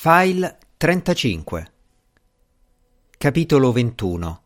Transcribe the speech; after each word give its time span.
File 0.00 0.58
35 0.76 1.72
Capitolo 3.18 3.72
21 3.72 4.42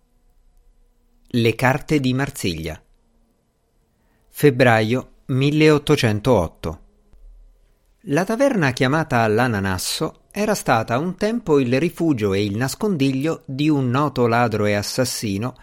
Le 1.27 1.55
carte 1.55 2.01
di 2.01 2.15
Marsiglia. 2.15 2.83
Febbraio 4.31 5.11
1808 5.27 6.81
La 8.05 8.25
taverna 8.25 8.71
chiamata 8.71 9.29
l'Ananasso 9.29 10.23
era 10.31 10.55
stata 10.55 10.97
un 10.97 11.17
tempo 11.17 11.61
il 11.61 11.79
rifugio 11.79 12.33
e 12.33 12.43
il 12.43 12.57
nascondiglio 12.57 13.43
di 13.45 13.69
un 13.69 13.91
noto 13.91 14.27
ladro 14.27 14.65
e 14.65 14.73
assassino, 14.73 15.55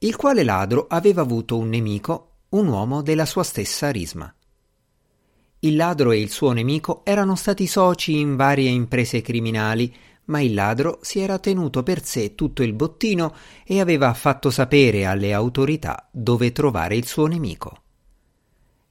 il 0.00 0.16
quale 0.16 0.44
ladro 0.44 0.84
aveva 0.86 1.22
avuto 1.22 1.56
un 1.56 1.70
nemico, 1.70 2.40
un 2.50 2.66
uomo 2.66 3.00
della 3.00 3.24
sua 3.24 3.42
stessa 3.42 3.88
risma. 3.88 4.30
Il 5.62 5.76
ladro 5.76 6.10
e 6.12 6.20
il 6.20 6.30
suo 6.30 6.52
nemico 6.52 7.02
erano 7.04 7.34
stati 7.34 7.66
soci 7.66 8.18
in 8.18 8.34
varie 8.34 8.70
imprese 8.70 9.20
criminali, 9.20 9.94
ma 10.26 10.40
il 10.40 10.54
ladro 10.54 11.00
si 11.02 11.20
era 11.20 11.38
tenuto 11.38 11.82
per 11.82 12.02
sé 12.02 12.34
tutto 12.34 12.62
il 12.62 12.72
bottino 12.72 13.34
e 13.64 13.78
aveva 13.78 14.14
fatto 14.14 14.50
sapere 14.50 15.04
alle 15.04 15.34
autorità 15.34 16.08
dove 16.10 16.52
trovare 16.52 16.96
il 16.96 17.06
suo 17.06 17.26
nemico. 17.26 17.82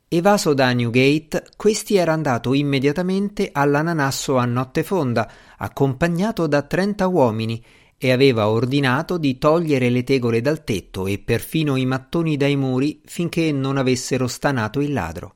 Evaso 0.07 0.53
da 0.53 0.71
Newgate, 0.71 1.45
questi 1.55 1.95
era 1.95 2.13
andato 2.13 2.53
immediatamente 2.53 3.49
all'ananasso 3.51 4.37
a 4.37 4.45
notte 4.45 4.83
fonda, 4.83 5.31
accompagnato 5.57 6.45
da 6.45 6.61
trenta 6.61 7.07
uomini, 7.07 7.63
e 7.97 8.11
aveva 8.11 8.47
ordinato 8.47 9.17
di 9.17 9.37
togliere 9.37 9.89
le 9.89 10.03
tegole 10.03 10.39
dal 10.39 10.63
tetto 10.63 11.05
e 11.05 11.19
perfino 11.19 11.75
i 11.75 11.85
mattoni 11.85 12.37
dai 12.37 12.55
muri 12.55 13.01
finché 13.05 13.51
non 13.51 13.75
avessero 13.75 14.27
stanato 14.27 14.79
il 14.79 14.93
ladro. 14.93 15.35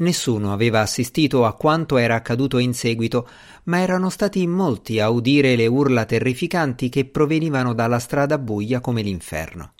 Nessuno 0.00 0.52
aveva 0.52 0.80
assistito 0.80 1.44
a 1.44 1.54
quanto 1.54 1.98
era 1.98 2.14
accaduto 2.14 2.58
in 2.58 2.72
seguito, 2.72 3.28
ma 3.64 3.80
erano 3.80 4.08
stati 4.08 4.46
molti 4.46 4.98
a 4.98 5.10
udire 5.10 5.56
le 5.56 5.66
urla 5.66 6.06
terrificanti 6.06 6.88
che 6.88 7.04
provenivano 7.04 7.74
dalla 7.74 7.98
strada 7.98 8.38
buia 8.38 8.80
come 8.80 9.02
l'inferno. 9.02 9.74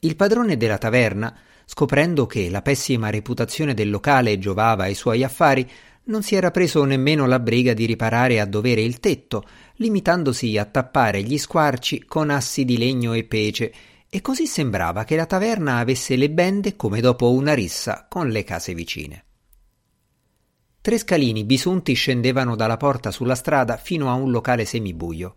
Il 0.00 0.16
padrone 0.16 0.56
della 0.56 0.78
taverna, 0.78 1.36
scoprendo 1.66 2.26
che 2.26 2.50
la 2.50 2.62
pessima 2.62 3.10
reputazione 3.10 3.74
del 3.74 3.90
locale 3.90 4.38
giovava 4.38 4.84
ai 4.84 4.94
suoi 4.94 5.22
affari, 5.22 5.68
non 6.04 6.22
si 6.22 6.34
era 6.34 6.50
preso 6.50 6.82
nemmeno 6.84 7.26
la 7.26 7.38
briga 7.38 7.72
di 7.74 7.86
riparare 7.86 8.40
a 8.40 8.46
dovere 8.46 8.80
il 8.80 8.98
tetto, 8.98 9.44
limitandosi 9.76 10.58
a 10.58 10.64
tappare 10.64 11.22
gli 11.22 11.38
squarci 11.38 12.04
con 12.06 12.30
assi 12.30 12.64
di 12.64 12.76
legno 12.76 13.12
e 13.12 13.22
pece 13.22 13.72
e 14.10 14.20
così 14.20 14.46
sembrava 14.46 15.04
che 15.04 15.14
la 15.14 15.24
taverna 15.24 15.76
avesse 15.76 16.16
le 16.16 16.30
bende 16.30 16.74
come 16.74 17.00
dopo 17.00 17.30
una 17.30 17.54
rissa 17.54 18.06
con 18.08 18.28
le 18.28 18.42
case 18.42 18.74
vicine. 18.74 19.24
Tre 20.80 20.98
scalini 20.98 21.44
bisunti 21.44 21.92
scendevano 21.92 22.56
dalla 22.56 22.76
porta 22.76 23.12
sulla 23.12 23.36
strada 23.36 23.76
fino 23.76 24.10
a 24.10 24.14
un 24.14 24.32
locale 24.32 24.64
semibuio. 24.64 25.36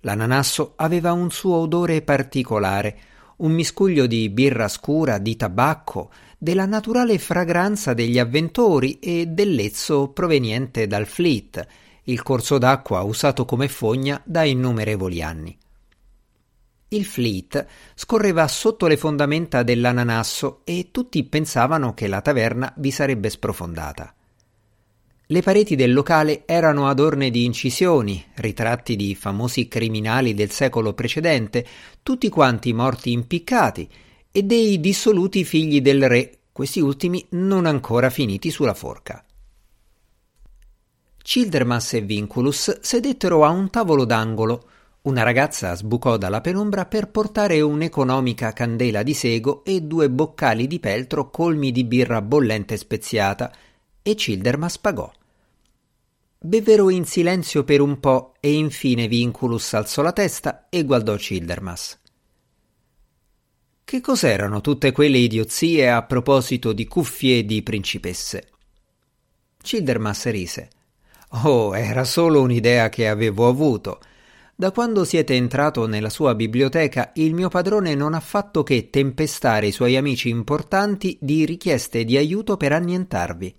L'ananasso 0.00 0.74
aveva 0.76 1.12
un 1.12 1.30
suo 1.32 1.56
odore 1.56 2.02
particolare, 2.02 2.98
un 3.38 3.50
miscuglio 3.52 4.06
di 4.06 4.28
birra 4.30 4.68
scura, 4.68 5.18
di 5.18 5.34
tabacco, 5.34 6.10
della 6.38 6.66
naturale 6.66 7.18
fragranza 7.18 7.94
degli 7.94 8.18
avventori 8.18 9.00
e 9.00 9.26
del 9.26 9.54
lezzo 9.54 10.10
proveniente 10.10 10.86
dal 10.86 11.06
Fleet, 11.06 11.66
il 12.04 12.22
corso 12.22 12.58
d'acqua 12.58 13.02
usato 13.02 13.44
come 13.44 13.68
fogna 13.68 14.20
da 14.24 14.44
innumerevoli 14.44 15.22
anni. 15.22 15.58
Il 16.96 17.04
Fleet 17.04 17.66
scorreva 17.94 18.48
sotto 18.48 18.86
le 18.86 18.96
fondamenta 18.96 19.62
dell'ananasso 19.62 20.62
e 20.64 20.88
tutti 20.90 21.22
pensavano 21.24 21.92
che 21.92 22.06
la 22.06 22.22
taverna 22.22 22.72
vi 22.78 22.90
sarebbe 22.90 23.28
sprofondata. 23.28 24.14
Le 25.26 25.42
pareti 25.42 25.76
del 25.76 25.92
locale 25.92 26.44
erano 26.46 26.88
adorne 26.88 27.30
di 27.30 27.44
incisioni, 27.44 28.24
ritratti 28.36 28.96
di 28.96 29.14
famosi 29.14 29.68
criminali 29.68 30.32
del 30.32 30.50
secolo 30.50 30.94
precedente, 30.94 31.66
tutti 32.02 32.30
quanti 32.30 32.72
morti 32.72 33.12
impiccati, 33.12 33.88
e 34.30 34.42
dei 34.42 34.80
dissoluti 34.80 35.44
figli 35.44 35.82
del 35.82 36.08
re, 36.08 36.38
questi 36.50 36.80
ultimi 36.80 37.26
non 37.30 37.66
ancora 37.66 38.08
finiti 38.08 38.50
sulla 38.50 38.74
forca. 38.74 39.22
Childermas 41.18 41.92
e 41.94 42.00
Vinculus 42.00 42.80
sedettero 42.80 43.44
a 43.44 43.50
un 43.50 43.68
tavolo 43.68 44.04
d'angolo, 44.04 44.68
una 45.06 45.22
ragazza 45.22 45.74
sbucò 45.74 46.16
dalla 46.16 46.40
penombra 46.40 46.86
per 46.86 47.08
portare 47.08 47.60
un'economica 47.60 48.52
candela 48.52 49.04
di 49.04 49.14
sego 49.14 49.62
e 49.64 49.80
due 49.82 50.10
boccali 50.10 50.66
di 50.66 50.80
peltro 50.80 51.30
colmi 51.30 51.70
di 51.70 51.84
birra 51.84 52.20
bollente 52.20 52.74
e 52.74 52.76
speziata, 52.76 53.52
e 54.02 54.14
Childermas 54.14 54.78
pagò. 54.78 55.10
Bevvero 56.38 56.90
in 56.90 57.04
silenzio 57.04 57.62
per 57.62 57.80
un 57.80 58.00
po' 58.00 58.34
e 58.40 58.52
infine 58.52 59.06
Vinculus 59.06 59.74
alzò 59.74 60.02
la 60.02 60.12
testa 60.12 60.66
e 60.68 60.84
guardò 60.84 61.14
Childermas. 61.14 62.00
Che 63.84 64.00
cos'erano 64.00 64.60
tutte 64.60 64.90
quelle 64.90 65.18
idiozie 65.18 65.88
a 65.88 66.02
proposito 66.02 66.72
di 66.72 66.86
cuffie 66.88 67.44
di 67.44 67.62
principesse? 67.62 68.48
Childermas 69.62 70.26
rise. 70.26 70.70
Oh, 71.44 71.76
era 71.76 72.02
solo 72.02 72.40
un'idea 72.40 72.88
che 72.88 73.08
avevo 73.08 73.46
avuto. 73.46 74.00
Da 74.58 74.70
quando 74.70 75.04
siete 75.04 75.34
entrato 75.34 75.86
nella 75.86 76.08
sua 76.08 76.34
biblioteca, 76.34 77.10
il 77.16 77.34
mio 77.34 77.50
padrone 77.50 77.94
non 77.94 78.14
ha 78.14 78.20
fatto 78.20 78.62
che 78.62 78.88
tempestare 78.88 79.66
i 79.66 79.70
suoi 79.70 79.98
amici 79.98 80.30
importanti 80.30 81.18
di 81.20 81.44
richieste 81.44 82.04
di 82.04 82.16
aiuto 82.16 82.56
per 82.56 82.72
annientarvi. 82.72 83.54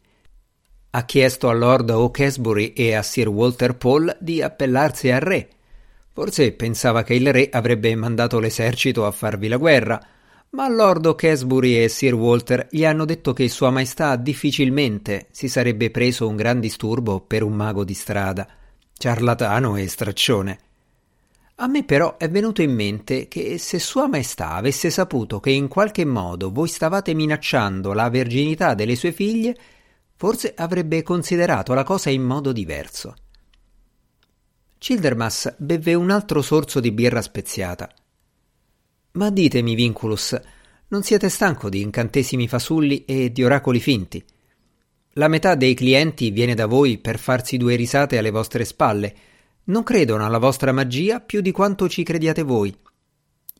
Ha 0.89 1.05
chiesto 1.05 1.49
a 1.49 1.53
Lord 1.53 1.91
O'Casbury 1.91 2.73
e 2.73 2.95
a 2.95 3.03
Sir 3.03 3.27
Walter 3.27 3.77
Paul 3.77 4.17
di 4.19 4.41
appellarsi 4.41 5.11
al 5.11 5.19
re. 5.19 5.49
Forse 6.13 6.51
pensava 6.53 7.03
che 7.03 7.13
il 7.13 7.31
re 7.31 7.47
avrebbe 7.51 7.93
mandato 7.93 8.39
l'esercito 8.39 9.05
a 9.05 9.11
farvi 9.11 9.49
la 9.49 9.57
guerra, 9.57 10.03
ma 10.49 10.67
Lord 10.67 11.05
O'Casbury 11.05 11.75
e 11.75 11.89
Sir 11.89 12.15
Walter 12.15 12.69
gli 12.71 12.83
hanno 12.83 13.05
detto 13.05 13.33
che 13.33 13.47
Sua 13.49 13.69
Maestà 13.69 14.15
difficilmente 14.15 15.27
si 15.29 15.47
sarebbe 15.47 15.91
preso 15.91 16.27
un 16.27 16.35
gran 16.35 16.59
disturbo 16.59 17.21
per 17.21 17.43
un 17.43 17.53
mago 17.53 17.83
di 17.83 17.93
strada, 17.93 18.47
ciarlatano 18.97 19.75
e 19.75 19.87
straccione. 19.87 20.59
A 21.59 21.67
me 21.67 21.83
però 21.83 22.17
è 22.17 22.29
venuto 22.29 22.61
in 22.61 22.71
mente 22.71 23.27
che 23.27 23.57
se 23.57 23.79
Sua 23.79 24.07
Maestà 24.07 24.51
avesse 24.51 24.91
saputo 24.91 25.39
che 25.39 25.49
in 25.49 25.67
qualche 25.67 26.05
modo 26.05 26.51
voi 26.51 26.67
stavate 26.67 27.15
minacciando 27.15 27.93
la 27.93 28.09
verginità 28.11 28.75
delle 28.75 28.95
sue 28.95 29.11
figlie, 29.11 29.57
forse 30.15 30.53
avrebbe 30.55 31.01
considerato 31.01 31.73
la 31.73 31.83
cosa 31.83 32.11
in 32.11 32.21
modo 32.21 32.51
diverso. 32.51 33.15
Childermas 34.77 35.55
bevve 35.57 35.95
un 35.95 36.11
altro 36.11 36.43
sorso 36.43 36.79
di 36.79 36.91
birra 36.91 37.23
speziata. 37.23 37.91
Ma 39.13 39.31
ditemi, 39.31 39.73
Vinculus, 39.73 40.39
non 40.89 41.01
siete 41.01 41.27
stanco 41.27 41.69
di 41.69 41.81
incantesimi 41.81 42.47
fasulli 42.47 43.03
e 43.03 43.31
di 43.31 43.43
oracoli 43.43 43.79
finti? 43.79 44.23
La 45.13 45.27
metà 45.27 45.55
dei 45.55 45.73
clienti 45.73 46.29
viene 46.29 46.53
da 46.53 46.67
voi 46.67 46.99
per 46.99 47.17
farsi 47.17 47.57
due 47.57 47.75
risate 47.75 48.19
alle 48.19 48.29
vostre 48.29 48.63
spalle, 48.63 49.15
non 49.67 49.83
credono 49.83 50.25
alla 50.25 50.37
vostra 50.37 50.71
magia 50.71 51.19
più 51.19 51.41
di 51.41 51.51
quanto 51.51 51.87
ci 51.89 52.03
crediate 52.03 52.43
voi. 52.43 52.75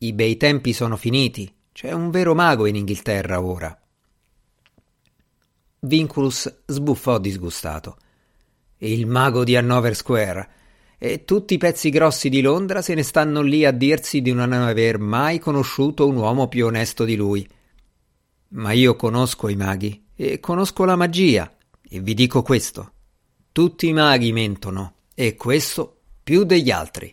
I 0.00 0.12
bei 0.12 0.36
tempi 0.36 0.72
sono 0.72 0.96
finiti, 0.96 1.52
c'è 1.72 1.92
un 1.92 2.10
vero 2.10 2.34
mago 2.34 2.66
in 2.66 2.76
Inghilterra 2.76 3.42
ora. 3.42 3.76
Vinculus 5.80 6.62
sbuffò 6.66 7.18
disgustato. 7.18 7.96
Il 8.78 9.06
mago 9.06 9.44
di 9.44 9.56
Hannover 9.56 9.94
Square. 9.94 10.50
E 10.98 11.24
tutti 11.24 11.54
i 11.54 11.58
pezzi 11.58 11.90
grossi 11.90 12.28
di 12.28 12.40
Londra 12.40 12.82
se 12.82 12.94
ne 12.94 13.04
stanno 13.04 13.40
lì 13.40 13.64
a 13.64 13.70
dirsi 13.70 14.20
di 14.20 14.32
non 14.32 14.52
aver 14.52 14.98
mai 14.98 15.38
conosciuto 15.38 16.08
un 16.08 16.16
uomo 16.16 16.48
più 16.48 16.66
onesto 16.66 17.04
di 17.04 17.14
lui. 17.14 17.48
Ma 18.48 18.72
io 18.72 18.96
conosco 18.96 19.48
i 19.48 19.54
maghi 19.54 20.06
e 20.16 20.40
conosco 20.40 20.84
la 20.84 20.96
magia, 20.96 21.56
e 21.88 22.00
vi 22.00 22.14
dico 22.14 22.42
questo. 22.42 22.92
Tutti 23.52 23.86
i 23.86 23.92
maghi 23.92 24.32
mentono, 24.32 24.94
e 25.14 25.36
questo 25.36 25.97
più 26.28 26.44
degli 26.44 26.70
altri. 26.70 27.10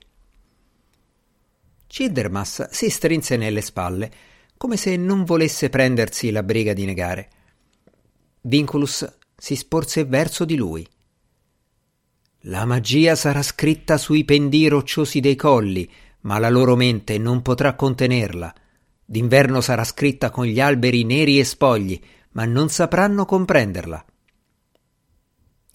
Childermas 1.87 2.67
si 2.69 2.89
strinse 2.89 3.37
nelle 3.37 3.61
spalle, 3.61 4.11
come 4.57 4.75
se 4.75 4.97
non 4.97 5.23
volesse 5.23 5.69
prendersi 5.69 6.31
la 6.31 6.43
briga 6.43 6.73
di 6.73 6.83
negare. 6.83 7.29
Vinculus 8.41 9.09
si 9.37 9.55
sporse 9.55 10.03
verso 10.03 10.43
di 10.43 10.57
lui. 10.57 10.85
La 12.39 12.65
magia 12.65 13.15
sarà 13.15 13.41
scritta 13.41 13.97
sui 13.97 14.25
pendii 14.25 14.67
rocciosi 14.67 15.21
dei 15.21 15.37
colli, 15.37 15.89
ma 16.23 16.37
la 16.37 16.49
loro 16.49 16.75
mente 16.75 17.17
non 17.17 17.41
potrà 17.41 17.73
contenerla. 17.73 18.53
D'inverno 19.05 19.61
sarà 19.61 19.85
scritta 19.85 20.29
con 20.29 20.43
gli 20.43 20.59
alberi 20.59 21.05
neri 21.05 21.39
e 21.39 21.45
spogli, 21.45 21.97
ma 22.31 22.43
non 22.43 22.67
sapranno 22.67 23.23
comprenderla. 23.23 24.05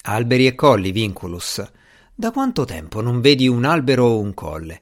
Alberi 0.03 0.47
e 0.47 0.55
colli, 0.55 0.93
Vinculus, 0.93 1.79
da 2.21 2.33
quanto 2.33 2.67
tempo 2.67 3.01
non 3.01 3.23
vedi 3.23 3.49
un 3.49 3.65
albero 3.65 4.05
o 4.05 4.21
un 4.21 4.35
colle? 4.35 4.79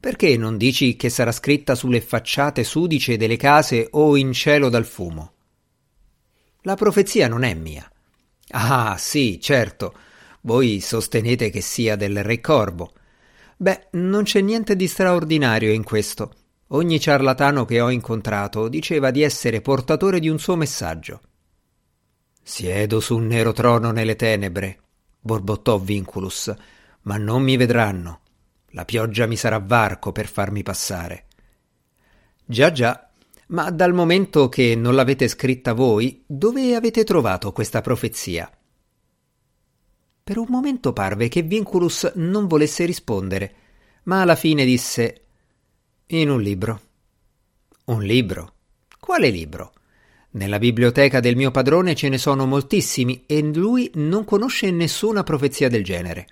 Perché 0.00 0.38
non 0.38 0.56
dici 0.56 0.96
che 0.96 1.10
sarà 1.10 1.30
scritta 1.30 1.74
sulle 1.74 2.00
facciate 2.00 2.64
sudice 2.64 3.18
delle 3.18 3.36
case 3.36 3.88
o 3.90 4.16
in 4.16 4.32
cielo 4.32 4.70
dal 4.70 4.86
fumo? 4.86 5.32
La 6.62 6.74
profezia 6.74 7.28
non 7.28 7.42
è 7.42 7.52
mia. 7.52 7.86
Ah, 8.52 8.96
sì, 8.98 9.38
certo. 9.38 9.94
Voi 10.40 10.80
sostenete 10.80 11.50
che 11.50 11.60
sia 11.60 11.94
del 11.94 12.24
Re 12.24 12.40
Corvo. 12.40 12.94
Beh, 13.58 13.88
non 13.92 14.22
c'è 14.22 14.40
niente 14.40 14.74
di 14.74 14.88
straordinario 14.88 15.72
in 15.72 15.84
questo. 15.84 16.32
Ogni 16.68 16.98
ciarlatano 16.98 17.66
che 17.66 17.82
ho 17.82 17.90
incontrato 17.90 18.68
diceva 18.68 19.10
di 19.10 19.20
essere 19.20 19.60
portatore 19.60 20.18
di 20.20 20.30
un 20.30 20.38
suo 20.38 20.56
messaggio. 20.56 21.20
Siedo 22.42 22.98
su 22.98 23.14
un 23.14 23.26
nero 23.26 23.52
trono 23.52 23.90
nelle 23.90 24.16
tenebre, 24.16 24.81
borbottò 25.22 25.78
Vinculus, 25.78 26.54
ma 27.02 27.16
non 27.16 27.42
mi 27.42 27.56
vedranno. 27.56 28.20
La 28.70 28.84
pioggia 28.84 29.26
mi 29.26 29.36
sarà 29.36 29.58
varco 29.58 30.12
per 30.12 30.26
farmi 30.26 30.62
passare. 30.62 31.26
Già 32.44 32.72
già, 32.72 33.10
ma 33.48 33.70
dal 33.70 33.94
momento 33.94 34.48
che 34.48 34.74
non 34.74 34.94
l'avete 34.94 35.28
scritta 35.28 35.72
voi, 35.72 36.24
dove 36.26 36.74
avete 36.74 37.04
trovato 37.04 37.52
questa 37.52 37.80
profezia? 37.80 38.50
Per 40.24 40.38
un 40.38 40.46
momento 40.48 40.92
parve 40.92 41.28
che 41.28 41.42
Vinculus 41.42 42.12
non 42.16 42.46
volesse 42.46 42.84
rispondere, 42.84 43.54
ma 44.04 44.22
alla 44.22 44.36
fine 44.36 44.64
disse 44.64 45.24
In 46.06 46.30
un 46.30 46.40
libro. 46.40 46.80
Un 47.86 48.02
libro? 48.02 48.54
Quale 48.98 49.28
libro? 49.30 49.72
Nella 50.34 50.58
biblioteca 50.58 51.20
del 51.20 51.36
mio 51.36 51.50
padrone 51.50 51.94
ce 51.94 52.08
ne 52.08 52.16
sono 52.16 52.46
moltissimi 52.46 53.24
e 53.26 53.42
lui 53.42 53.90
non 53.94 54.24
conosce 54.24 54.70
nessuna 54.70 55.22
profezia 55.22 55.68
del 55.68 55.84
genere. 55.84 56.26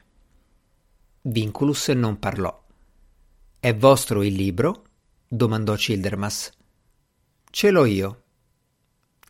Vinculus 1.23 1.89
non 1.89 2.19
parlò. 2.19 2.65
È 3.59 3.75
vostro 3.75 4.23
il 4.23 4.33
libro? 4.33 4.85
domandò 5.29 5.75
Childermas. 5.75 6.51
Ce 7.51 7.71
l'ho 7.71 7.85
io. 7.85 8.23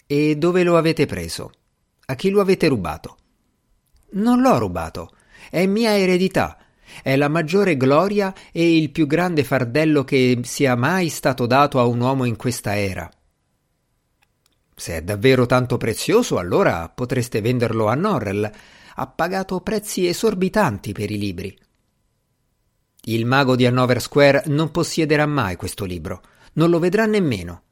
E 0.07 0.37
dove 0.37 0.63
lo 0.63 0.77
avete 0.77 1.05
preso? 1.05 1.51
A 2.07 2.15
chi 2.15 2.31
lo 2.31 2.41
avete 2.41 2.69
rubato? 2.69 3.17
Non 4.11 4.41
l'ho 4.41 4.57
rubato. 4.57 5.17
È 5.51 5.67
mia 5.67 5.99
eredità. 5.99 6.59
È 7.03 7.17
la 7.17 7.29
maggiore 7.29 7.77
gloria 7.77 8.33
e 8.53 8.77
il 8.77 8.91
più 8.91 9.09
grande 9.09 9.43
fardello 9.43 10.05
che 10.05 10.39
sia 10.45 10.77
mai 10.77 11.09
stato 11.09 11.47
dato 11.47 11.81
a 11.81 11.87
un 11.87 11.99
uomo 12.01 12.25
in 12.25 12.37
questa 12.37 12.79
era. 12.79 13.11
Se 14.81 14.97
è 14.97 15.03
davvero 15.03 15.44
tanto 15.44 15.77
prezioso, 15.77 16.38
allora 16.38 16.88
potreste 16.88 17.43
venderlo 17.43 17.88
a 17.88 17.94
Norrell. 17.94 18.50
Ha 18.94 19.06
pagato 19.09 19.61
prezzi 19.61 20.06
esorbitanti 20.06 20.93
per 20.93 21.11
i 21.11 21.19
libri. 21.19 21.55
Il 23.03 23.27
mago 23.27 23.56
di 23.56 23.67
Hanover 23.67 24.00
Square 24.00 24.44
non 24.47 24.71
possiederà 24.71 25.27
mai 25.27 25.56
questo 25.56 25.85
libro, 25.85 26.23
non 26.55 26.71
lo 26.71 26.79
vedrà 26.79 27.05
nemmeno. 27.05 27.62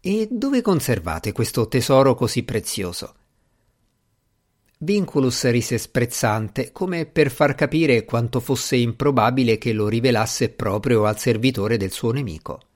E 0.00 0.26
dove 0.30 0.62
conservate 0.62 1.32
questo 1.32 1.68
tesoro 1.68 2.14
così 2.14 2.44
prezioso? 2.44 3.14
Vinculus 4.78 5.50
rise 5.50 5.76
sprezzante, 5.76 6.72
come 6.72 7.04
per 7.04 7.30
far 7.30 7.54
capire 7.54 8.06
quanto 8.06 8.40
fosse 8.40 8.76
improbabile 8.76 9.58
che 9.58 9.74
lo 9.74 9.86
rivelasse 9.86 10.48
proprio 10.48 11.04
al 11.04 11.18
servitore 11.18 11.76
del 11.76 11.92
suo 11.92 12.12
nemico. 12.12 12.67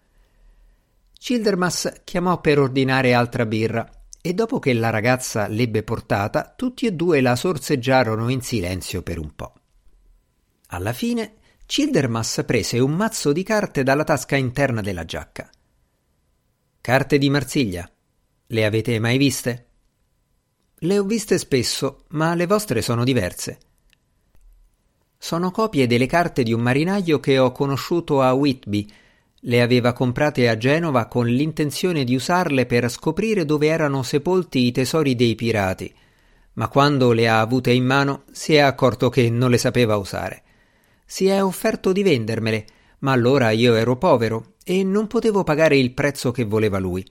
Childermas 1.23 2.01
chiamò 2.03 2.41
per 2.41 2.59
ordinare 2.59 3.15
altra 3.15 3.47
birra 3.47 3.89
e 4.21 4.35
dopo 4.35 4.59
che 4.59 4.73
la 4.73 4.91
ragazza 4.91 5.47
l'ebbe 5.47 5.85
portata, 5.85 6.53
tutti 6.57 6.85
e 6.85 6.95
due 6.95 7.21
la 7.21 7.37
sorseggiarono 7.37 8.29
in 8.29 8.41
silenzio 8.41 9.03
per 9.03 9.21
un 9.21 9.33
po'. 9.37 9.53
Alla 10.71 10.93
fine 10.93 11.35
Childermas 11.65 12.43
prese 12.45 12.81
un 12.81 12.91
mazzo 12.95 13.31
di 13.31 13.45
carte 13.45 13.85
dalla 13.85 14.03
tasca 14.03 14.35
interna 14.35 14.81
della 14.81 15.05
giacca. 15.05 15.49
Carte 16.81 17.19
di 17.19 17.31
Marsiglia. 17.31 17.89
Le 18.49 18.65
avete 18.65 18.99
mai 18.99 19.17
viste? 19.17 19.67
Le 20.75 20.99
ho 20.99 21.05
viste 21.05 21.39
spesso, 21.39 22.03
ma 22.09 22.35
le 22.35 22.47
vostre 22.47 22.83
sono 22.83 23.05
diverse. 23.05 23.61
Sono 25.17 25.53
copie 25.53 25.87
delle 25.87 26.07
carte 26.07 26.43
di 26.43 26.53
un 26.53 26.63
marinaio 26.63 27.21
che 27.21 27.39
ho 27.39 27.53
conosciuto 27.53 28.23
a 28.23 28.33
Whitby. 28.33 28.93
Le 29.45 29.61
aveva 29.61 29.93
comprate 29.93 30.49
a 30.49 30.57
Genova 30.57 31.07
con 31.07 31.27
l'intenzione 31.27 32.05
di 32.05 32.15
usarle 32.15 32.67
per 32.67 32.89
scoprire 32.89 33.45
dove 33.45 33.67
erano 33.67 34.03
sepolti 34.03 34.67
i 34.67 34.73
tesori 34.73 35.15
dei 35.15 35.35
pirati, 35.35 35.93
ma 36.55 36.69
quando 36.69 37.13
le 37.13 37.29
ha 37.29 37.41
avute 37.41 37.71
in 37.73 37.85
mano 37.85 38.25
si 38.31 38.55
è 38.55 38.61
accorto 38.61 39.09
che 39.09 39.31
non 39.31 39.51
le 39.51 39.59
sapeva 39.59 39.97
usare 39.97 40.43
si 41.13 41.27
è 41.27 41.45
offerto 41.45 41.93
di 41.93 42.03
vendermele, 42.03 42.67
ma 43.01 43.13
allora 43.13 43.51
io 43.51 43.75
ero 43.75 43.99
povero 43.99 44.55
e 44.65 44.83
non 44.83 45.09
potevo 45.09 45.45
pagare 45.45 45.77
il 45.77 45.93
prezzo 45.93 46.31
che 46.31 46.45
voleva 46.45 46.79
lui. 46.79 47.07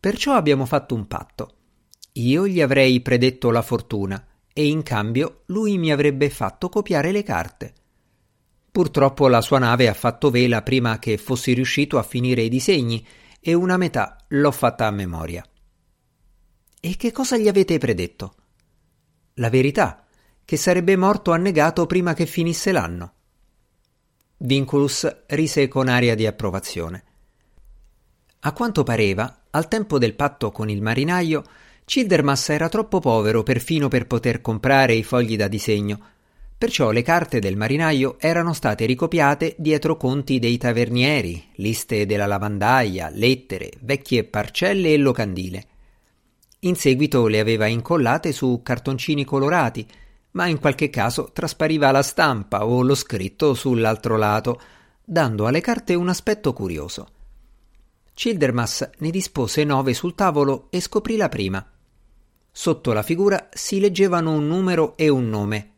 Perciò 0.00 0.34
abbiamo 0.34 0.66
fatto 0.66 0.96
un 0.96 1.06
patto. 1.06 1.52
Io 2.14 2.48
gli 2.48 2.60
avrei 2.60 3.00
predetto 3.02 3.52
la 3.52 3.62
fortuna 3.62 4.20
e 4.52 4.66
in 4.66 4.82
cambio 4.82 5.42
lui 5.46 5.78
mi 5.78 5.92
avrebbe 5.92 6.28
fatto 6.28 6.68
copiare 6.68 7.12
le 7.12 7.22
carte. 7.22 7.74
Purtroppo 8.76 9.28
la 9.28 9.40
sua 9.40 9.58
nave 9.58 9.88
ha 9.88 9.94
fatto 9.94 10.28
vela 10.28 10.60
prima 10.60 10.98
che 10.98 11.16
fossi 11.16 11.54
riuscito 11.54 11.96
a 11.96 12.02
finire 12.02 12.42
i 12.42 12.50
disegni 12.50 13.02
e 13.40 13.54
una 13.54 13.78
metà 13.78 14.18
l'ho 14.28 14.50
fatta 14.50 14.86
a 14.86 14.90
memoria. 14.90 15.42
E 16.78 16.96
che 16.98 17.10
cosa 17.10 17.38
gli 17.38 17.48
avete 17.48 17.78
predetto? 17.78 18.34
La 19.36 19.48
verità, 19.48 20.04
che 20.44 20.58
sarebbe 20.58 20.94
morto 20.94 21.32
annegato 21.32 21.86
prima 21.86 22.12
che 22.12 22.26
finisse 22.26 22.70
l'anno. 22.70 23.14
Vinculus 24.36 25.24
rise 25.28 25.68
con 25.68 25.88
aria 25.88 26.14
di 26.14 26.26
approvazione. 26.26 27.04
A 28.40 28.52
quanto 28.52 28.82
pareva, 28.82 29.44
al 29.52 29.68
tempo 29.68 29.96
del 29.96 30.14
patto 30.14 30.50
con 30.50 30.68
il 30.68 30.82
marinaio, 30.82 31.44
Childermas 31.86 32.50
era 32.50 32.68
troppo 32.68 33.00
povero 33.00 33.42
perfino 33.42 33.88
per 33.88 34.06
poter 34.06 34.42
comprare 34.42 34.92
i 34.92 35.02
fogli 35.02 35.34
da 35.34 35.48
disegno, 35.48 36.15
perciò 36.58 36.90
le 36.90 37.02
carte 37.02 37.38
del 37.38 37.56
marinaio 37.56 38.16
erano 38.18 38.52
state 38.54 38.86
ricopiate 38.86 39.54
dietro 39.58 39.96
conti 39.96 40.38
dei 40.38 40.56
tavernieri, 40.56 41.50
liste 41.56 42.06
della 42.06 42.26
lavandaia, 42.26 43.10
lettere, 43.12 43.72
vecchie 43.80 44.24
parcelle 44.24 44.92
e 44.94 44.96
locandine. 44.96 45.66
In 46.60 46.74
seguito 46.74 47.26
le 47.26 47.40
aveva 47.40 47.66
incollate 47.66 48.32
su 48.32 48.60
cartoncini 48.62 49.24
colorati, 49.24 49.86
ma 50.32 50.46
in 50.46 50.58
qualche 50.58 50.88
caso 50.88 51.30
traspariva 51.32 51.90
la 51.90 52.02
stampa 52.02 52.66
o 52.66 52.82
lo 52.82 52.94
scritto 52.94 53.54
sull'altro 53.54 54.16
lato, 54.16 54.60
dando 55.04 55.46
alle 55.46 55.60
carte 55.60 55.94
un 55.94 56.08
aspetto 56.08 56.52
curioso. 56.52 57.08
Childermas 58.14 58.90
ne 58.98 59.10
dispose 59.10 59.62
nove 59.64 59.92
sul 59.92 60.14
tavolo 60.14 60.68
e 60.70 60.80
scoprì 60.80 61.16
la 61.16 61.28
prima. 61.28 61.70
Sotto 62.50 62.92
la 62.94 63.02
figura 63.02 63.48
si 63.52 63.78
leggevano 63.78 64.32
un 64.32 64.46
numero 64.46 64.96
e 64.96 65.10
un 65.10 65.28
nome. 65.28 65.75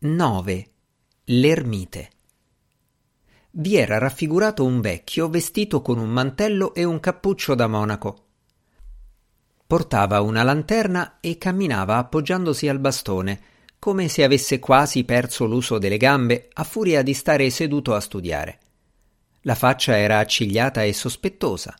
9. 0.00 0.70
L'ermite. 1.24 2.10
Vi 3.50 3.76
era 3.76 3.98
raffigurato 3.98 4.64
un 4.64 4.80
vecchio 4.80 5.28
vestito 5.28 5.82
con 5.82 5.98
un 5.98 6.08
mantello 6.08 6.72
e 6.72 6.84
un 6.84 7.00
cappuccio 7.00 7.56
da 7.56 7.66
monaco. 7.66 8.26
Portava 9.66 10.20
una 10.20 10.44
lanterna 10.44 11.18
e 11.18 11.36
camminava 11.36 11.96
appoggiandosi 11.96 12.68
al 12.68 12.78
bastone, 12.78 13.40
come 13.80 14.06
se 14.06 14.22
avesse 14.22 14.60
quasi 14.60 15.02
perso 15.02 15.46
l'uso 15.46 15.78
delle 15.78 15.96
gambe 15.96 16.48
a 16.52 16.62
furia 16.62 17.02
di 17.02 17.12
stare 17.12 17.50
seduto 17.50 17.92
a 17.92 18.00
studiare. 18.00 18.60
La 19.40 19.56
faccia 19.56 19.96
era 19.96 20.20
accigliata 20.20 20.84
e 20.84 20.92
sospettosa. 20.92 21.76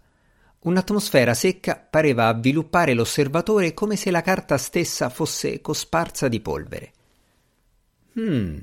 Un'atmosfera 0.62 1.34
secca 1.34 1.76
pareva 1.76 2.26
avviluppare 2.26 2.94
l'osservatore 2.94 3.75
come 3.75 3.94
se 3.94 4.10
la 4.10 4.22
carta 4.22 4.58
stessa 4.58 5.08
fosse 5.08 5.60
cosparsa 5.60 6.26
di 6.26 6.40
polvere. 6.40 6.94
Hmm, 8.18 8.58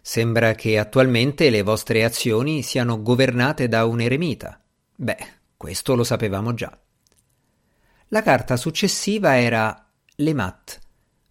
sembra 0.00 0.54
che 0.54 0.78
attualmente 0.78 1.50
le 1.50 1.62
vostre 1.62 2.04
azioni 2.04 2.62
siano 2.62 3.02
governate 3.02 3.68
da 3.68 3.84
un 3.84 4.00
eremita. 4.00 4.60
Beh, 4.96 5.26
questo 5.56 5.94
lo 5.94 6.04
sapevamo 6.04 6.54
già. 6.54 6.76
La 8.08 8.22
carta 8.22 8.56
successiva 8.56 9.38
era 9.38 9.88
Le 10.16 10.34
Mat, 10.34 10.78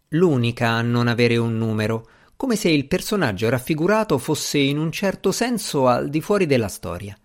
l'unica 0.09 0.69
a 0.69 0.81
non 0.81 1.07
avere 1.07 1.37
un 1.37 1.57
numero, 1.57 2.07
come 2.35 2.55
se 2.55 2.69
il 2.69 2.87
personaggio 2.87 3.47
raffigurato 3.47 4.17
fosse 4.17 4.57
in 4.57 4.77
un 4.77 4.91
certo 4.91 5.31
senso 5.31 5.87
al 5.87 6.09
di 6.09 6.19
fuori 6.19 6.45
della 6.45 6.67
storia. 6.67 7.17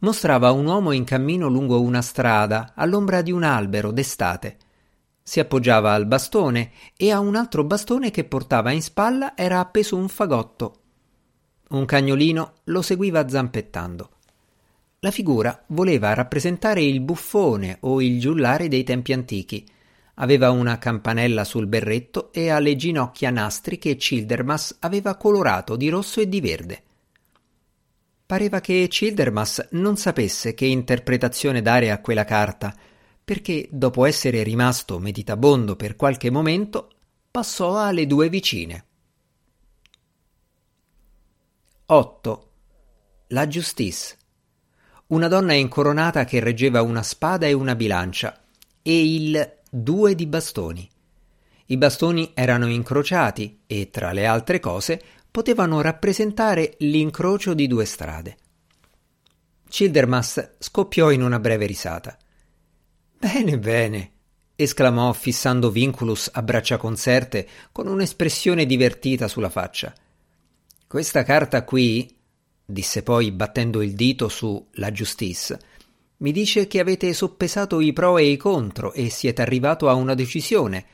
Mostrava 0.00 0.52
un 0.52 0.66
uomo 0.66 0.92
in 0.92 1.02
cammino 1.02 1.48
lungo 1.48 1.80
una 1.80 2.02
strada, 2.02 2.72
all'ombra 2.76 3.20
di 3.20 3.32
un 3.32 3.42
albero 3.42 3.90
d'estate. 3.90 4.56
Si 5.28 5.40
appoggiava 5.40 5.92
al 5.92 6.06
bastone 6.06 6.70
e 6.96 7.10
a 7.10 7.20
un 7.20 7.36
altro 7.36 7.62
bastone 7.62 8.10
che 8.10 8.24
portava 8.24 8.70
in 8.70 8.80
spalla 8.80 9.36
era 9.36 9.60
appeso 9.60 9.94
un 9.94 10.08
fagotto. 10.08 10.76
Un 11.68 11.84
cagnolino 11.84 12.54
lo 12.64 12.80
seguiva 12.80 13.28
zampettando. 13.28 14.10
La 15.00 15.10
figura 15.10 15.64
voleva 15.66 16.14
rappresentare 16.14 16.82
il 16.82 17.00
buffone 17.00 17.76
o 17.80 18.00
il 18.00 18.18
giullare 18.18 18.68
dei 18.68 18.84
tempi 18.84 19.12
antichi. 19.12 19.68
Aveva 20.14 20.50
una 20.50 20.78
campanella 20.78 21.44
sul 21.44 21.66
berretto 21.66 22.32
e 22.32 22.48
ha 22.48 22.58
le 22.58 22.74
ginocchia 22.74 23.28
nastri 23.28 23.76
che 23.76 23.96
Childermas 23.96 24.78
aveva 24.80 25.14
colorato 25.16 25.76
di 25.76 25.90
rosso 25.90 26.22
e 26.22 26.28
di 26.30 26.40
verde. 26.40 26.82
Pareva 28.24 28.60
che 28.60 28.86
Childermas 28.88 29.68
non 29.72 29.98
sapesse 29.98 30.54
che 30.54 30.64
interpretazione 30.64 31.60
dare 31.60 31.90
a 31.90 32.00
quella 32.00 32.24
carta, 32.24 32.74
perché 33.28 33.68
dopo 33.70 34.06
essere 34.06 34.42
rimasto 34.42 34.98
meditabondo 34.98 35.76
per 35.76 35.96
qualche 35.96 36.30
momento, 36.30 36.88
passò 37.30 37.76
alle 37.76 38.06
due 38.06 38.30
vicine. 38.30 38.86
8. 41.84 42.50
La 43.26 43.46
Justice. 43.46 44.16
Una 45.08 45.28
donna 45.28 45.52
incoronata 45.52 46.24
che 46.24 46.40
reggeva 46.40 46.80
una 46.80 47.02
spada 47.02 47.44
e 47.44 47.52
una 47.52 47.74
bilancia 47.74 48.34
e 48.80 49.14
il 49.14 49.56
due 49.68 50.14
di 50.14 50.24
bastoni. 50.24 50.88
I 51.66 51.76
bastoni 51.76 52.30
erano 52.32 52.66
incrociati 52.66 53.60
e, 53.66 53.90
tra 53.90 54.12
le 54.12 54.24
altre 54.24 54.58
cose, 54.58 55.02
potevano 55.30 55.82
rappresentare 55.82 56.76
l'incrocio 56.78 57.52
di 57.52 57.66
due 57.66 57.84
strade. 57.84 58.38
Childermas 59.68 60.54
scoppiò 60.56 61.10
in 61.10 61.22
una 61.22 61.38
breve 61.38 61.66
risata. 61.66 62.16
Bene, 63.20 63.58
bene, 63.58 64.12
esclamò 64.54 65.12
fissando 65.12 65.72
Vinculus 65.72 66.30
a 66.32 66.40
braccia 66.40 66.76
concerte 66.76 67.48
con 67.72 67.88
un'espressione 67.88 68.64
divertita 68.64 69.26
sulla 69.26 69.50
faccia. 69.50 69.92
Questa 70.86 71.24
carta 71.24 71.64
qui, 71.64 72.16
disse 72.64 73.02
poi 73.02 73.32
battendo 73.32 73.82
il 73.82 73.94
dito 73.94 74.28
su 74.28 74.64
la 74.74 74.92
Justice, 74.92 75.58
mi 76.18 76.30
dice 76.30 76.68
che 76.68 76.78
avete 76.78 77.12
soppesato 77.12 77.80
i 77.80 77.92
pro 77.92 78.18
e 78.18 78.30
i 78.30 78.36
contro 78.36 78.92
e 78.92 79.10
siete 79.10 79.42
arrivato 79.42 79.88
a 79.88 79.94
una 79.94 80.14
decisione. 80.14 80.86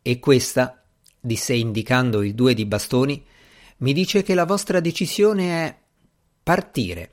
E 0.00 0.18
questa, 0.18 0.82
disse 1.20 1.52
indicando 1.52 2.22
il 2.22 2.34
due 2.34 2.54
di 2.54 2.64
bastoni, 2.64 3.22
mi 3.78 3.92
dice 3.92 4.22
che 4.22 4.32
la 4.32 4.46
vostra 4.46 4.80
decisione 4.80 5.66
è 5.66 5.78
partire. 6.42 7.10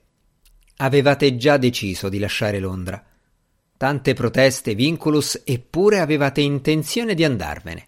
Avevate 0.78 1.36
già 1.36 1.58
deciso 1.58 2.08
di 2.08 2.18
lasciare 2.18 2.60
Londra. 2.60 3.06
Tante 3.78 4.14
proteste, 4.14 4.76
Vinculus, 4.76 5.42
eppure 5.44 6.00
avevate 6.00 6.42
intenzione 6.42 7.14
di 7.14 7.24
andarvene. 7.24 7.88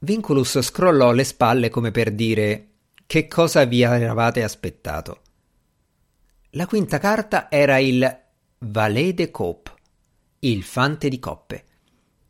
Vinculus 0.00 0.60
scrollò 0.60 1.12
le 1.12 1.24
spalle 1.24 1.70
come 1.70 1.90
per 1.90 2.12
dire 2.12 2.68
che 3.06 3.28
cosa 3.28 3.64
vi 3.64 3.82
eravate 3.82 4.42
aspettato. 4.42 5.20
La 6.50 6.66
quinta 6.66 6.98
carta 6.98 7.50
era 7.50 7.78
il 7.78 8.20
Valet 8.58 9.14
de 9.14 9.30
Cope, 9.30 9.72
il 10.40 10.62
fante 10.62 11.08
di 11.08 11.18
coppe. 11.18 11.64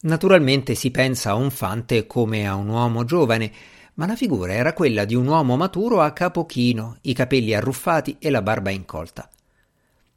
Naturalmente 0.03 0.75
si 0.75 0.91
pensa 0.91 1.31
a 1.31 1.35
un 1.35 1.51
fante 1.51 2.07
come 2.07 2.47
a 2.47 2.55
un 2.55 2.69
uomo 2.69 3.05
giovane, 3.05 3.53
ma 3.95 4.07
la 4.07 4.15
figura 4.15 4.53
era 4.53 4.73
quella 4.73 5.05
di 5.05 5.15
un 5.15 5.27
uomo 5.27 5.57
maturo 5.57 6.01
a 6.01 6.13
capo 6.13 6.45
chino, 6.47 6.99
i 7.03 7.15
capelli 7.15 7.55
arruffati 7.55 8.17
e 8.19 8.31
la 8.31 8.43
barba 8.43 8.71
incolta. 8.71 9.29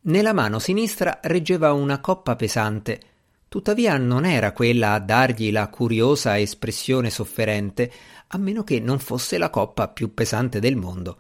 Nella 0.02 0.32
mano 0.32 0.60
sinistra 0.60 1.20
reggeva 1.24 1.74
una 1.74 2.00
coppa 2.00 2.38
pesante, 2.38 3.02
tuttavia 3.50 3.98
non 3.98 4.24
era 4.24 4.54
quella 4.54 4.94
a 4.94 5.00
dargli 5.00 5.52
la 5.52 5.68
curiosa 5.68 6.40
espressione 6.40 7.10
sofferente, 7.10 7.92
a 8.28 8.38
meno 8.38 8.64
che 8.64 8.80
non 8.80 9.00
fosse 9.00 9.38
la 9.38 9.50
coppa 9.50 9.90
più 9.90 10.14
pesante 10.14 10.62
del 10.62 10.78
mondo. 10.78 11.18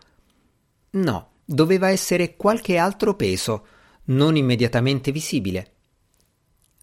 No, 0.92 1.32
doveva 1.44 1.90
essere 1.90 2.38
qualche 2.38 2.78
altro 2.78 3.16
peso, 3.16 3.66
non 4.06 4.38
immediatamente 4.38 5.12
visibile. 5.12 5.74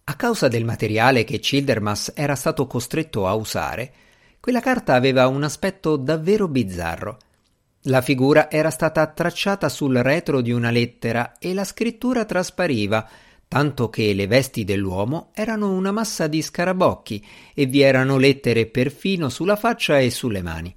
A 0.04 0.14
causa 0.16 0.48
del 0.48 0.64
materiale 0.64 1.24
che 1.24 1.38
Childermas 1.38 2.12
era 2.14 2.34
stato 2.34 2.66
costretto 2.66 3.26
a 3.26 3.32
usare, 3.34 3.92
quella 4.38 4.60
carta 4.60 4.94
aveva 4.94 5.26
un 5.28 5.42
aspetto 5.42 5.96
davvero 5.96 6.46
bizzarro. 6.46 7.18
La 7.88 8.00
figura 8.00 8.50
era 8.50 8.70
stata 8.70 9.06
tracciata 9.06 9.68
sul 9.68 9.94
retro 9.98 10.40
di 10.40 10.50
una 10.50 10.70
lettera 10.70 11.38
e 11.38 11.54
la 11.54 11.62
scrittura 11.62 12.24
traspariva, 12.24 13.08
tanto 13.46 13.90
che 13.90 14.12
le 14.12 14.26
vesti 14.26 14.64
dell'uomo 14.64 15.30
erano 15.32 15.72
una 15.72 15.92
massa 15.92 16.26
di 16.26 16.42
scarabocchi 16.42 17.24
e 17.54 17.66
vi 17.66 17.82
erano 17.82 18.16
lettere 18.16 18.66
perfino 18.66 19.28
sulla 19.28 19.54
faccia 19.54 20.00
e 20.00 20.10
sulle 20.10 20.42
mani. 20.42 20.74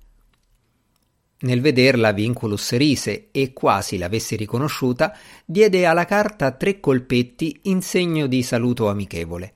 Nel 1.41 1.61
vederla 1.61 2.11
Vinculus 2.11 2.73
rise 2.73 3.29
e 3.31 3.53
quasi 3.53 3.97
l'avesse 3.97 4.35
riconosciuta, 4.35 5.17
diede 5.45 5.87
alla 5.87 6.05
carta 6.05 6.51
tre 6.51 6.79
colpetti 6.79 7.61
in 7.63 7.81
segno 7.81 8.27
di 8.27 8.43
saluto 8.43 8.87
amichevole. 8.87 9.53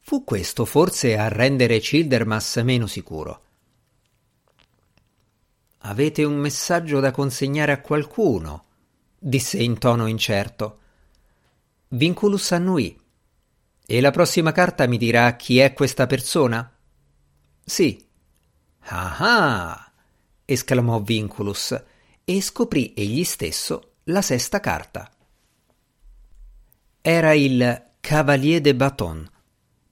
Fu 0.00 0.24
questo 0.24 0.64
forse 0.64 1.18
a 1.18 1.28
rendere 1.28 1.80
Childermas 1.80 2.56
meno 2.64 2.86
sicuro. 2.86 3.40
Avete 5.88 6.24
un 6.24 6.34
messaggio 6.34 6.98
da 6.98 7.12
consegnare 7.12 7.70
a 7.70 7.80
qualcuno? 7.80 8.64
disse 9.16 9.58
in 9.58 9.78
tono 9.78 10.06
incerto. 10.06 10.80
Vinculus 11.88 12.50
annuì. 12.50 13.00
E 13.86 14.00
la 14.00 14.10
prossima 14.10 14.50
carta 14.50 14.88
mi 14.88 14.98
dirà 14.98 15.36
chi 15.36 15.60
è 15.60 15.72
questa 15.72 16.06
persona? 16.06 16.76
Sì. 17.64 18.04
Ah 18.80 19.16
ah! 19.18 19.92
esclamò 20.44 21.00
Vinculus 21.00 21.80
e 22.24 22.40
scoprì 22.40 22.92
egli 22.96 23.22
stesso 23.22 23.92
la 24.04 24.22
sesta 24.22 24.58
carta. 24.58 25.08
Era 27.00 27.32
il 27.32 27.90
Cavalier 28.00 28.60
de 28.60 28.74
Baton, 28.74 29.30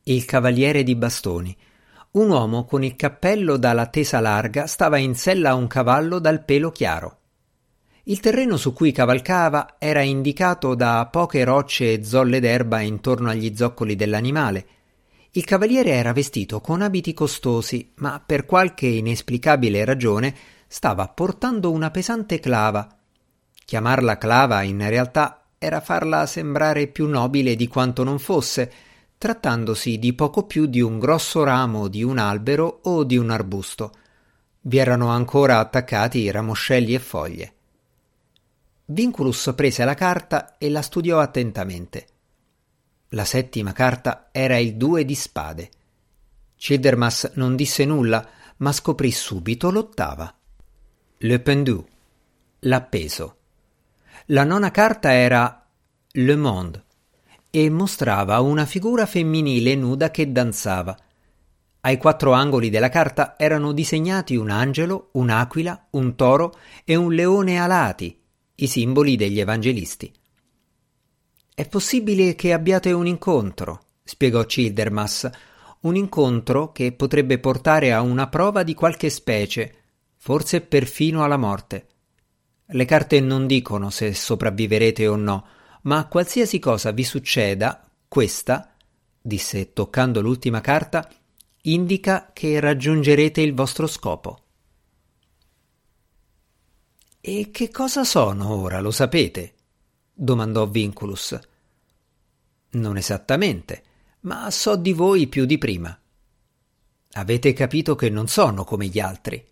il 0.05 0.25
cavaliere 0.25 0.83
di 0.83 0.97
bastoni. 0.97 1.57
Un 2.15 2.31
uomo 2.31 2.65
con 2.65 2.85
il 2.85 2.95
cappello 2.95 3.57
dalla 3.57 3.87
tesa 3.87 4.21
larga 4.21 4.69
stava 4.69 4.99
in 4.99 5.17
sella 5.17 5.51
a 5.51 5.55
un 5.55 5.67
cavallo 5.67 6.21
dal 6.21 6.45
pelo 6.45 6.71
chiaro. 6.71 7.19
Il 8.05 8.21
terreno 8.21 8.57
su 8.57 8.73
cui 8.73 8.93
cavalcava 8.93 9.75
era 9.81 10.01
indicato 10.01 10.77
da 10.77 11.09
poche 11.11 11.43
rocce 11.43 11.95
e 11.95 12.05
zolle 12.05 12.39
d'erba 12.39 12.79
intorno 12.83 13.31
agli 13.31 13.57
zoccoli 13.57 13.97
dell'animale. 13.97 14.67
Il 15.33 15.45
cavaliere 15.45 15.91
era 15.91 16.13
vestito 16.13 16.61
con 16.61 16.83
abiti 16.83 17.13
costosi, 17.13 17.91
ma 17.97 18.23
per 18.25 18.47
qualche 18.47 18.87
inesplicabile 18.87 19.85
ragione 19.85 20.33
stava 20.69 21.09
portando 21.09 21.73
una 21.73 21.91
pesante 21.91 22.39
clava. 22.39 22.97
Chiamarla 23.65 24.19
clava 24.19 24.63
in 24.63 24.89
realtà 24.89 25.47
era 25.59 25.81
farla 25.81 26.27
sembrare 26.27 26.87
più 26.87 27.09
nobile 27.09 27.57
di 27.57 27.67
quanto 27.67 28.05
non 28.05 28.21
fosse, 28.21 28.73
trattandosi 29.25 29.99
di 29.99 30.13
poco 30.13 30.45
più 30.45 30.67
di 30.67 30.83
un 30.83 30.99
grosso 30.99 31.45
ramo 31.45 31.89
di 31.89 32.03
un 32.03 32.19
albero 32.19 32.81
o 32.83 33.05
di 33.05 33.17
un 33.17 33.31
arbusto. 33.31 33.95
Vi 34.61 34.77
erano 34.77 35.09
ancora 35.09 35.61
attaccati 35.61 36.31
ramoscelli 36.31 36.93
e 36.93 36.99
foglie. 36.99 37.55
Vinculus 38.85 39.55
prese 39.57 39.83
la 39.87 39.95
carta 39.95 40.59
e 40.59 40.69
la 40.69 40.83
studiò 40.83 41.21
attentamente. 41.21 42.07
La 43.11 43.25
settima 43.25 43.73
carta 43.73 44.29
era 44.31 44.59
il 44.59 44.77
due 44.77 45.07
di 45.07 45.15
spade. 45.15 45.71
Childermas 46.57 47.31
non 47.37 47.57
disse 47.57 47.87
nulla, 47.87 48.29
ma 48.59 48.73
scoprì 48.73 49.11
subito 49.11 49.71
l'ottava. 49.71 50.35
Le 51.17 51.41
pendu, 51.41 51.83
l'appeso. 52.59 53.37
La 54.27 54.45
nona 54.45 54.71
carta 54.71 55.15
era 55.15 55.67
Le 56.11 56.37
Monde 56.37 56.84
e 57.57 57.71
mostrava 57.71 58.41
una 58.41 58.67
figura 58.67 59.07
femminile 59.07 59.77
nuda 59.77 60.11
che 60.11 60.33
danzava. 60.33 60.99
Ai 61.83 61.99
quattro 61.99 62.33
angoli 62.33 62.69
della 62.69 62.89
carta 62.89 63.37
erano 63.39 63.71
disegnati 63.71 64.35
un 64.35 64.51
angelo, 64.51 65.11
un'aquila, 65.13 65.87
un 65.91 66.17
toro 66.17 66.59
e 66.83 66.97
un 66.97 67.13
leone 67.13 67.59
alati, 67.59 68.21
i 68.57 68.67
simboli 68.67 69.15
degli 69.15 69.39
evangelisti. 69.39 70.13
È 71.55 71.69
possibile 71.69 72.35
che 72.35 72.53
abbiate 72.53 72.91
un 72.91 73.07
incontro, 73.07 73.83
spiegò 74.03 74.43
Childermas, 74.43 75.31
un 75.83 75.95
incontro 75.95 76.73
che 76.73 76.91
potrebbe 76.91 77.39
portare 77.39 77.93
a 77.93 78.01
una 78.01 78.27
prova 78.27 78.65
di 78.65 78.75
qualche 78.75 79.11
specie, 79.11 79.75
forse 80.17 80.61
perfino 80.61 81.23
alla 81.23 81.37
morte. 81.37 81.87
Le 82.67 82.85
carte 82.85 83.21
non 83.21 83.47
dicono 83.47 83.91
se 83.91 84.13
sopravviverete 84.13 85.07
o 85.07 85.15
no, 85.15 85.47
ma 85.85 86.07
qualsiasi 86.07 86.59
cosa 86.59 86.93
vi 86.93 87.05
succeda, 87.05 87.89
questa, 88.09 88.75
disse 89.21 89.73
toccando 89.73 90.21
l'ultima 90.21 90.61
carta, 90.61 91.09
indica 91.63 92.31
che 92.33 92.61
raggiungerete 92.61 93.41
il 93.41 93.55
vostro 93.55 93.87
scopo. 93.87 94.39
E 97.21 97.51
che 97.51 97.71
cosa 97.71 98.05
sono 98.05 98.55
ora, 98.55 98.81
lo 98.81 98.91
sapete? 98.91 99.55
domandò 100.13 100.67
Vinculus. 100.67 101.39
Non 102.73 102.97
esattamente, 102.97 103.83
ma 104.21 104.51
so 104.51 104.77
di 104.77 104.93
voi 104.93 105.27
più 105.27 105.45
di 105.45 105.59
prima. 105.59 105.99
Avete 107.13 107.53
capito 107.53 107.95
che 107.95 108.11
non 108.11 108.29
sono 108.29 108.65
come 108.65 108.87
gli 108.87 109.01
altri. 109.01 109.43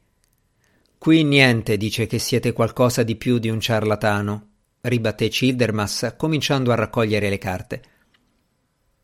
Qui 0.99 1.25
niente 1.25 1.77
dice 1.77 2.07
che 2.07 2.19
siete 2.19 2.53
qualcosa 2.53 3.03
di 3.03 3.17
più 3.17 3.39
di 3.39 3.49
un 3.49 3.61
ciarlatano, 3.61 4.52
ribatté 4.83 5.29
Childermas, 5.29 6.15
cominciando 6.17 6.73
a 6.73 6.75
raccogliere 6.75 7.29
le 7.29 7.39
carte. 7.39 7.83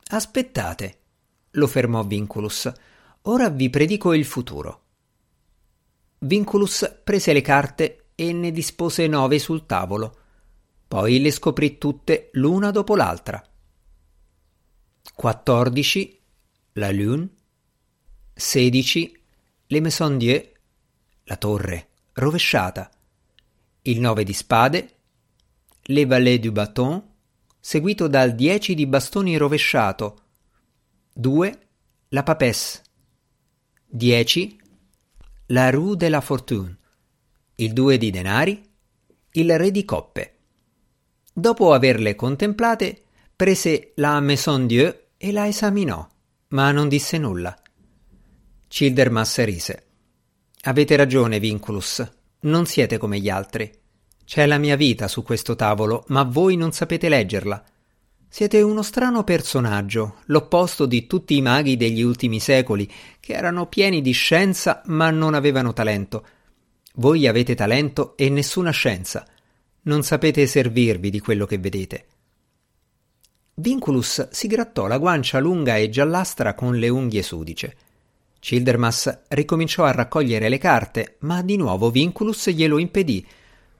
Aspettate, 0.08 0.98
lo 1.52 1.66
fermò 1.66 2.04
Vinculus. 2.04 2.72
Ora 3.22 3.48
vi 3.48 3.70
predico 3.70 4.12
il 4.12 4.24
futuro. 4.24 4.82
Vinculus 6.20 7.00
prese 7.04 7.32
le 7.32 7.42
carte 7.42 8.06
e 8.14 8.32
ne 8.32 8.50
dispose 8.50 9.06
nove 9.06 9.38
sul 9.38 9.66
tavolo. 9.66 10.16
Poi 10.88 11.20
le 11.20 11.30
scoprì 11.30 11.78
tutte 11.78 12.30
l'una 12.32 12.70
dopo 12.70 12.96
l'altra. 12.96 13.42
14. 15.14 16.20
La 16.72 16.90
Lune. 16.90 17.28
16. 18.34 19.20
Le 19.66 19.80
Maison 19.80 20.16
Dieu, 20.16 20.52
la 21.24 21.36
torre, 21.36 21.88
rovesciata. 22.14 22.90
Il 23.82 24.00
9 24.00 24.24
di 24.24 24.32
spade, 24.32 24.97
Le 25.90 26.04
Valet 26.04 26.38
du 26.38 26.52
Bâton, 26.52 27.02
seguito 27.58 28.08
dal 28.08 28.34
10 28.34 28.74
di 28.74 28.86
bastoni 28.86 29.38
rovesciato. 29.38 30.20
2. 31.14 31.58
La 32.08 32.22
Papesse. 32.22 32.82
10. 33.86 34.60
La 35.46 35.70
Rue 35.70 35.96
de 35.96 36.10
la 36.10 36.20
Fortune. 36.20 36.76
Il 37.54 37.72
2 37.72 37.96
di 37.96 38.10
denari, 38.10 38.62
il 39.32 39.56
Re 39.56 39.70
di 39.70 39.86
coppe. 39.86 40.36
Dopo 41.32 41.72
averle 41.72 42.14
contemplate, 42.14 43.04
prese 43.34 43.92
la 43.94 44.20
Maison 44.20 44.66
Dieu 44.66 44.94
e 45.16 45.32
la 45.32 45.48
esaminò, 45.48 46.06
ma 46.48 46.70
non 46.70 46.90
disse 46.90 47.16
nulla. 47.16 47.58
Childermas 48.68 49.42
rise. 49.42 49.86
Avete 50.64 50.96
ragione, 50.96 51.40
Vinculus. 51.40 52.06
Non 52.40 52.66
siete 52.66 52.98
come 52.98 53.18
gli 53.20 53.30
altri. 53.30 53.77
C'è 54.28 54.44
la 54.44 54.58
mia 54.58 54.76
vita 54.76 55.08
su 55.08 55.22
questo 55.22 55.56
tavolo, 55.56 56.04
ma 56.08 56.22
voi 56.22 56.54
non 56.54 56.70
sapete 56.70 57.08
leggerla. 57.08 57.64
Siete 58.28 58.60
uno 58.60 58.82
strano 58.82 59.24
personaggio, 59.24 60.16
l'opposto 60.26 60.84
di 60.84 61.06
tutti 61.06 61.34
i 61.34 61.40
maghi 61.40 61.78
degli 61.78 62.02
ultimi 62.02 62.38
secoli, 62.38 62.86
che 63.20 63.32
erano 63.32 63.68
pieni 63.68 64.02
di 64.02 64.10
scienza 64.10 64.82
ma 64.84 65.08
non 65.08 65.32
avevano 65.32 65.72
talento. 65.72 66.26
Voi 66.96 67.26
avete 67.26 67.54
talento 67.54 68.18
e 68.18 68.28
nessuna 68.28 68.70
scienza. 68.70 69.26
Non 69.84 70.02
sapete 70.02 70.46
servirvi 70.46 71.08
di 71.08 71.20
quello 71.20 71.46
che 71.46 71.56
vedete. 71.56 72.04
Vinculus 73.54 74.28
si 74.28 74.46
grattò 74.46 74.88
la 74.88 74.98
guancia 74.98 75.38
lunga 75.38 75.76
e 75.76 75.88
giallastra 75.88 76.52
con 76.52 76.76
le 76.76 76.90
unghie 76.90 77.22
sudice. 77.22 77.76
Childermas 78.40 79.20
ricominciò 79.28 79.84
a 79.84 79.92
raccogliere 79.92 80.50
le 80.50 80.58
carte, 80.58 81.16
ma 81.20 81.40
di 81.40 81.56
nuovo 81.56 81.90
Vinculus 81.90 82.50
glielo 82.50 82.76
impedì, 82.76 83.26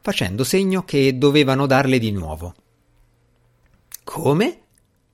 facendo 0.01 0.45
segno 0.45 0.85
che 0.85 1.17
dovevano 1.19 1.67
darle 1.67 1.99
di 1.99 2.11
nuovo. 2.11 2.55
Come? 4.05 4.61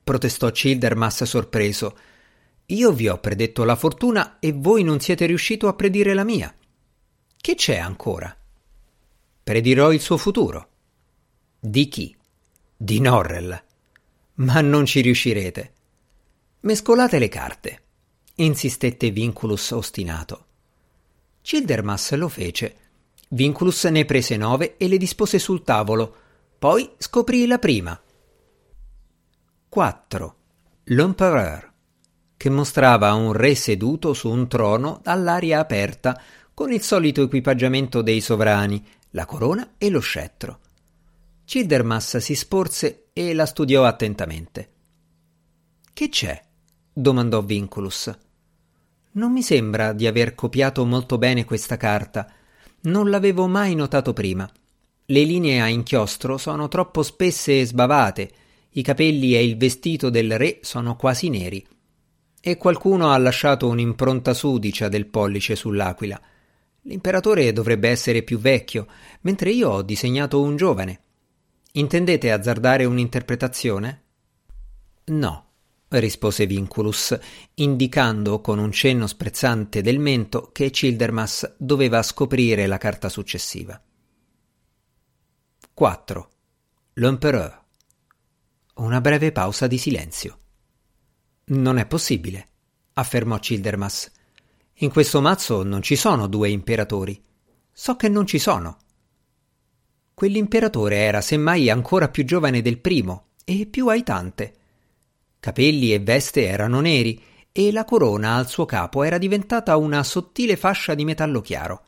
protestò 0.03 0.51
Childermas 0.51 1.23
sorpreso. 1.23 1.97
Io 2.67 2.91
vi 2.91 3.07
ho 3.07 3.19
predetto 3.19 3.63
la 3.63 3.75
fortuna 3.75 4.39
e 4.39 4.51
voi 4.51 4.83
non 4.83 4.99
siete 4.99 5.25
riuscito 5.25 5.67
a 5.67 5.73
predire 5.73 6.13
la 6.13 6.23
mia. 6.23 6.53
Che 7.35 7.55
c'è 7.55 7.77
ancora? 7.77 8.35
Predirò 9.43 9.91
il 9.91 10.01
suo 10.01 10.17
futuro. 10.17 10.69
Di 11.59 11.87
chi? 11.87 12.15
Di 12.75 12.99
Norrell. 12.99 13.63
Ma 14.35 14.61
non 14.61 14.85
ci 14.85 15.01
riuscirete. 15.01 15.73
Mescolate 16.61 17.19
le 17.19 17.27
carte 17.29 17.79
insistette 18.35 19.11
Vinculus 19.11 19.71
ostinato. 19.71 20.45
Childermas 21.41 22.13
lo 22.15 22.27
fece. 22.27 22.75
Vinculus 23.35 23.83
ne 23.85 24.05
prese 24.05 24.37
nove 24.37 24.77
e 24.77 24.87
le 24.87 24.95
dispose 24.95 25.39
sul 25.39 25.61
tavolo. 25.61 26.15
Poi 26.57 26.89
scoprì 26.97 27.45
la 27.45 27.59
prima. 27.59 28.01
4. 29.67 30.35
L'Empereur, 30.85 31.73
che 32.37 32.49
mostrava 32.49 33.13
un 33.13 33.33
re 33.33 33.53
seduto 33.55 34.13
su 34.13 34.29
un 34.29 34.47
trono 34.47 35.01
dall'aria 35.03 35.59
aperta, 35.59 36.17
con 36.53 36.71
il 36.71 36.81
solito 36.81 37.23
equipaggiamento 37.23 38.01
dei 38.01 38.21
sovrani, 38.21 38.81
la 39.09 39.25
corona 39.25 39.73
e 39.77 39.89
lo 39.89 39.99
scettro. 39.99 40.59
Childermas 41.43 42.15
si 42.17 42.35
sporse 42.35 43.07
e 43.11 43.33
la 43.33 43.45
studiò 43.45 43.83
attentamente. 43.83 44.69
Che 45.91 46.07
c'è? 46.07 46.41
domandò 46.93 47.41
Vinculus. 47.41 48.17
Non 49.11 49.33
mi 49.33 49.41
sembra 49.41 49.91
di 49.91 50.07
aver 50.07 50.35
copiato 50.35 50.85
molto 50.85 51.17
bene 51.17 51.43
questa 51.43 51.75
carta. 51.75 52.31
Non 52.85 53.09
l'avevo 53.09 53.47
mai 53.47 53.75
notato 53.75 54.13
prima. 54.13 54.49
Le 55.07 55.23
linee 55.23 55.61
a 55.61 55.67
inchiostro 55.67 56.37
sono 56.37 56.67
troppo 56.67 57.03
spesse 57.03 57.59
e 57.59 57.65
sbavate, 57.65 58.31
i 58.71 58.81
capelli 58.81 59.35
e 59.35 59.43
il 59.43 59.57
vestito 59.57 60.09
del 60.09 60.37
re 60.37 60.59
sono 60.61 60.95
quasi 60.95 61.29
neri. 61.29 61.65
E 62.41 62.57
qualcuno 62.57 63.11
ha 63.11 63.17
lasciato 63.17 63.67
un'impronta 63.67 64.33
sudicia 64.33 64.87
del 64.87 65.07
pollice 65.07 65.55
sull'aquila. 65.55 66.19
L'imperatore 66.81 67.51
dovrebbe 67.53 67.89
essere 67.89 68.21
più 68.21 68.37
vecchio, 68.37 68.87
mentre 69.21 69.51
io 69.51 69.69
ho 69.69 69.81
disegnato 69.81 70.41
un 70.41 70.55
giovane. 70.55 70.99
Intendete 71.73 72.31
azzardare 72.31 72.85
un'interpretazione? 72.85 74.03
No 75.05 75.44
rispose 75.99 76.45
Vinculus, 76.45 77.17
indicando 77.55 78.41
con 78.41 78.59
un 78.59 78.71
cenno 78.71 79.07
sprezzante 79.07 79.81
del 79.81 79.99
mento 79.99 80.49
che 80.51 80.69
Childermas 80.69 81.55
doveva 81.57 82.01
scoprire 82.01 82.67
la 82.67 82.77
carta 82.77 83.09
successiva. 83.09 83.81
4. 85.73 86.29
L'Empereur. 86.93 87.63
Una 88.75 89.01
breve 89.01 89.31
pausa 89.31 89.67
di 89.67 89.77
silenzio. 89.77 90.37
Non 91.45 91.77
è 91.77 91.85
possibile, 91.85 92.47
affermò 92.93 93.37
Childermas. 93.39 94.11
In 94.79 94.89
questo 94.89 95.21
mazzo 95.21 95.63
non 95.63 95.81
ci 95.81 95.95
sono 95.95 96.27
due 96.27 96.49
imperatori. 96.49 97.21
So 97.71 97.95
che 97.95 98.09
non 98.09 98.25
ci 98.25 98.39
sono. 98.39 98.77
Quell'imperatore 100.13 100.97
era 100.97 101.21
semmai 101.21 101.69
ancora 101.69 102.09
più 102.09 102.23
giovane 102.23 102.61
del 102.61 102.79
primo 102.79 103.27
e 103.43 103.65
più 103.65 103.87
aitante 103.87 104.55
Capelli 105.45 105.93
e 105.93 105.99
veste 105.99 106.47
erano 106.47 106.79
neri 106.79 107.21
e 107.51 107.71
la 107.71 107.85
corona 107.85 108.33
al 108.33 108.47
suo 108.47 108.65
capo 108.65 109.03
era 109.03 109.19
diventata 109.19 109.77
una 109.77 110.01
sottile 110.01 110.55
fascia 110.55 110.95
di 110.95 111.05
metallo 111.05 111.41
chiaro. 111.41 111.85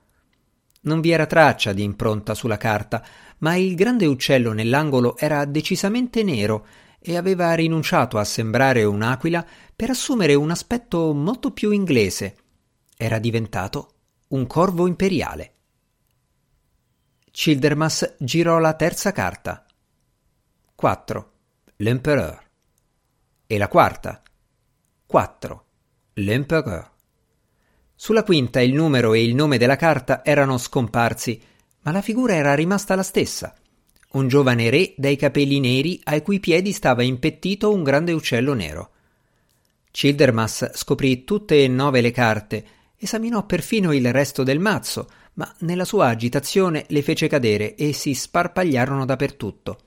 Non 0.81 1.01
vi 1.01 1.09
era 1.09 1.25
traccia 1.25 1.73
di 1.73 1.81
impronta 1.81 2.35
sulla 2.35 2.57
carta, 2.57 3.03
ma 3.39 3.55
il 3.55 3.73
grande 3.73 4.05
uccello 4.05 4.53
nell'angolo 4.53 5.17
era 5.17 5.43
decisamente 5.45 6.21
nero 6.21 6.67
e 6.99 7.17
aveva 7.17 7.51
rinunciato 7.55 8.19
a 8.19 8.23
sembrare 8.25 8.83
un'aquila 8.83 9.43
per 9.75 9.89
assumere 9.89 10.35
un 10.35 10.51
aspetto 10.51 11.11
molto 11.15 11.49
più 11.49 11.71
inglese. 11.71 12.35
Era 12.95 13.17
diventato 13.17 13.93
un 14.27 14.45
corvo 14.45 14.85
imperiale. 14.85 15.53
Childermas 17.31 18.17
girò 18.19 18.59
la 18.59 18.75
terza 18.75 19.11
carta. 19.11 19.65
4. 20.75 21.31
L'Empereur. 21.77 22.45
E 23.49 23.57
la 23.57 23.69
quarta? 23.69 24.21
4. 25.05 25.65
L'Empereur. 26.15 26.91
Sulla 27.95 28.23
quinta 28.23 28.59
il 28.59 28.73
numero 28.73 29.13
e 29.13 29.23
il 29.23 29.35
nome 29.35 29.57
della 29.57 29.77
carta 29.77 30.25
erano 30.25 30.57
scomparsi, 30.57 31.41
ma 31.83 31.93
la 31.93 32.01
figura 32.01 32.35
era 32.35 32.53
rimasta 32.55 32.93
la 32.93 33.03
stessa. 33.03 33.55
Un 34.11 34.27
giovane 34.27 34.69
re 34.69 34.93
dai 34.97 35.15
capelli 35.15 35.61
neri 35.61 35.97
ai 36.03 36.21
cui 36.23 36.41
piedi 36.41 36.73
stava 36.73 37.03
impettito 37.03 37.71
un 37.71 37.83
grande 37.83 38.11
uccello 38.11 38.53
nero. 38.53 38.91
Childermas 39.91 40.71
scoprì 40.73 41.23
tutte 41.23 41.63
e 41.63 41.69
nove 41.69 42.01
le 42.01 42.11
carte, 42.11 42.65
esaminò 42.97 43.45
perfino 43.45 43.93
il 43.93 44.11
resto 44.11 44.43
del 44.43 44.59
mazzo, 44.59 45.09
ma 45.35 45.55
nella 45.59 45.85
sua 45.85 46.07
agitazione 46.07 46.83
le 46.89 47.01
fece 47.01 47.29
cadere 47.29 47.75
e 47.75 47.93
si 47.93 48.13
sparpagliarono 48.13 49.05
dappertutto. 49.05 49.79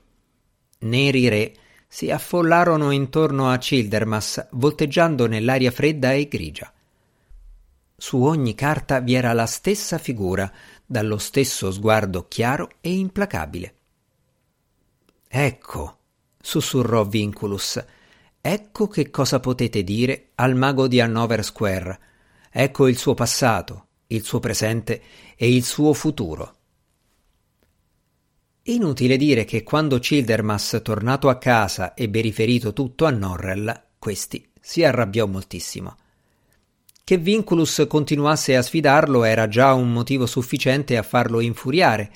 Neri 0.79 1.29
re 1.29 1.53
si 1.93 2.09
affollarono 2.09 2.91
intorno 2.91 3.49
a 3.49 3.57
Childermas, 3.57 4.47
volteggiando 4.51 5.27
nell'aria 5.27 5.71
fredda 5.71 6.13
e 6.13 6.29
grigia. 6.29 6.71
Su 7.97 8.23
ogni 8.23 8.55
carta 8.55 9.01
vi 9.01 9.13
era 9.13 9.33
la 9.33 9.45
stessa 9.45 9.97
figura, 9.97 10.49
dallo 10.85 11.17
stesso 11.17 11.69
sguardo 11.69 12.29
chiaro 12.29 12.69
e 12.79 12.93
implacabile. 12.93 13.75
Ecco, 15.27 15.97
sussurrò 16.39 17.03
Vinculus, 17.03 17.83
ecco 18.39 18.87
che 18.87 19.09
cosa 19.09 19.41
potete 19.41 19.83
dire 19.83 20.29
al 20.35 20.55
mago 20.55 20.87
di 20.87 21.01
Hanover 21.01 21.43
Square. 21.43 21.99
Ecco 22.51 22.87
il 22.87 22.97
suo 22.97 23.15
passato, 23.15 23.87
il 24.07 24.23
suo 24.23 24.39
presente 24.39 25.01
e 25.35 25.53
il 25.53 25.65
suo 25.65 25.91
futuro. 25.91 26.55
Inutile 28.71 29.17
dire 29.17 29.43
che 29.43 29.63
quando 29.63 29.99
Childermas, 29.99 30.79
tornato 30.81 31.27
a 31.27 31.37
casa, 31.37 31.93
ebbe 31.93 32.21
riferito 32.21 32.71
tutto 32.71 33.03
a 33.03 33.09
Norrell, 33.09 33.87
questi 33.99 34.47
si 34.61 34.85
arrabbiò 34.85 35.27
moltissimo. 35.27 35.97
Che 37.03 37.17
Vinculus 37.17 37.85
continuasse 37.89 38.55
a 38.55 38.61
sfidarlo 38.61 39.25
era 39.25 39.49
già 39.49 39.73
un 39.73 39.91
motivo 39.91 40.25
sufficiente 40.25 40.95
a 40.95 41.03
farlo 41.03 41.41
infuriare. 41.41 42.11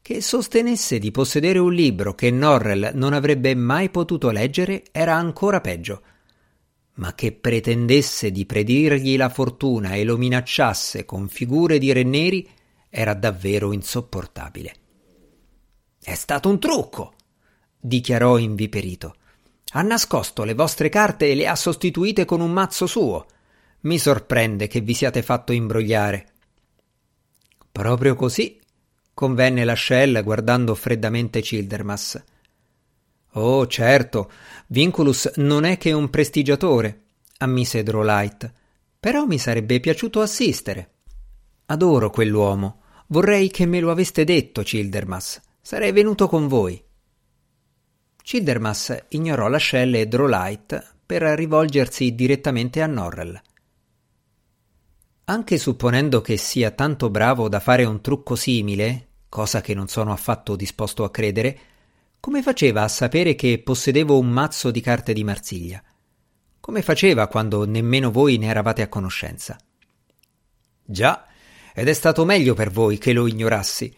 Che 0.00 0.22
sostenesse 0.22 0.98
di 0.98 1.10
possedere 1.10 1.58
un 1.58 1.74
libro 1.74 2.14
che 2.14 2.30
Norrell 2.30 2.92
non 2.94 3.12
avrebbe 3.12 3.54
mai 3.54 3.90
potuto 3.90 4.30
leggere 4.30 4.84
era 4.92 5.16
ancora 5.16 5.60
peggio. 5.60 6.02
Ma 6.94 7.14
che 7.14 7.32
pretendesse 7.32 8.30
di 8.30 8.46
predirgli 8.46 9.18
la 9.18 9.28
fortuna 9.28 9.92
e 9.92 10.04
lo 10.04 10.16
minacciasse 10.16 11.04
con 11.04 11.28
figure 11.28 11.76
di 11.76 11.92
re 11.92 12.04
neri 12.04 12.48
era 12.88 13.12
davvero 13.12 13.74
insopportabile. 13.74 14.72
È 16.02 16.14
stato 16.14 16.48
un 16.48 16.58
trucco, 16.58 17.12
dichiarò 17.78 18.38
inviperito. 18.38 19.16
Ha 19.72 19.82
nascosto 19.82 20.44
le 20.44 20.54
vostre 20.54 20.88
carte 20.88 21.30
e 21.30 21.34
le 21.34 21.46
ha 21.46 21.54
sostituite 21.54 22.24
con 22.24 22.40
un 22.40 22.50
mazzo 22.50 22.86
suo. 22.86 23.26
Mi 23.80 23.98
sorprende 23.98 24.66
che 24.66 24.80
vi 24.80 24.94
siate 24.94 25.22
fatto 25.22 25.52
imbrogliare. 25.52 26.26
Proprio 27.70 28.14
così, 28.14 28.58
convenne 29.12 29.64
la 29.64 29.76
Shell 29.76 30.22
guardando 30.24 30.74
freddamente 30.74 31.42
Childermas. 31.42 32.24
Oh, 33.32 33.66
certo, 33.66 34.32
Vinculus 34.68 35.32
non 35.36 35.64
è 35.64 35.76
che 35.76 35.92
un 35.92 36.08
prestigiatore, 36.08 37.02
ammise 37.38 37.82
Drolight, 37.82 38.52
però 38.98 39.26
mi 39.26 39.38
sarebbe 39.38 39.80
piaciuto 39.80 40.20
assistere. 40.22 40.92
Adoro 41.66 42.10
quell'uomo. 42.10 42.80
Vorrei 43.08 43.50
che 43.50 43.66
me 43.66 43.80
lo 43.80 43.90
aveste 43.90 44.24
detto, 44.24 44.62
Childermas. 44.62 45.40
Sarei 45.60 45.92
venuto 45.92 46.28
con 46.28 46.48
voi. 46.48 46.82
Childermas 48.22 49.06
ignorò 49.08 49.48
la 49.48 49.58
Shell 49.58 49.94
e 49.94 50.06
Drolight 50.06 50.96
per 51.04 51.22
rivolgersi 51.22 52.14
direttamente 52.14 52.82
a 52.82 52.86
Norrell. 52.86 53.40
Anche 55.24 55.58
supponendo 55.58 56.20
che 56.20 56.36
sia 56.36 56.70
tanto 56.70 57.10
bravo 57.10 57.48
da 57.48 57.60
fare 57.60 57.84
un 57.84 58.00
trucco 58.00 58.34
simile, 58.34 59.08
cosa 59.28 59.60
che 59.60 59.74
non 59.74 59.88
sono 59.88 60.12
affatto 60.12 60.56
disposto 60.56 61.04
a 61.04 61.10
credere, 61.10 61.58
come 62.20 62.42
faceva 62.42 62.82
a 62.82 62.88
sapere 62.88 63.34
che 63.34 63.60
possedevo 63.60 64.18
un 64.18 64.28
mazzo 64.28 64.70
di 64.70 64.80
carte 64.80 65.12
di 65.12 65.24
Marsiglia? 65.24 65.82
Come 66.60 66.82
faceva 66.82 67.28
quando 67.28 67.64
nemmeno 67.64 68.10
voi 68.10 68.38
ne 68.38 68.46
eravate 68.48 68.82
a 68.82 68.88
conoscenza? 68.88 69.58
Già, 70.84 71.26
ed 71.72 71.88
è 71.88 71.92
stato 71.92 72.24
meglio 72.24 72.54
per 72.54 72.70
voi 72.70 72.98
che 72.98 73.12
lo 73.12 73.26
ignorassi. 73.26 73.96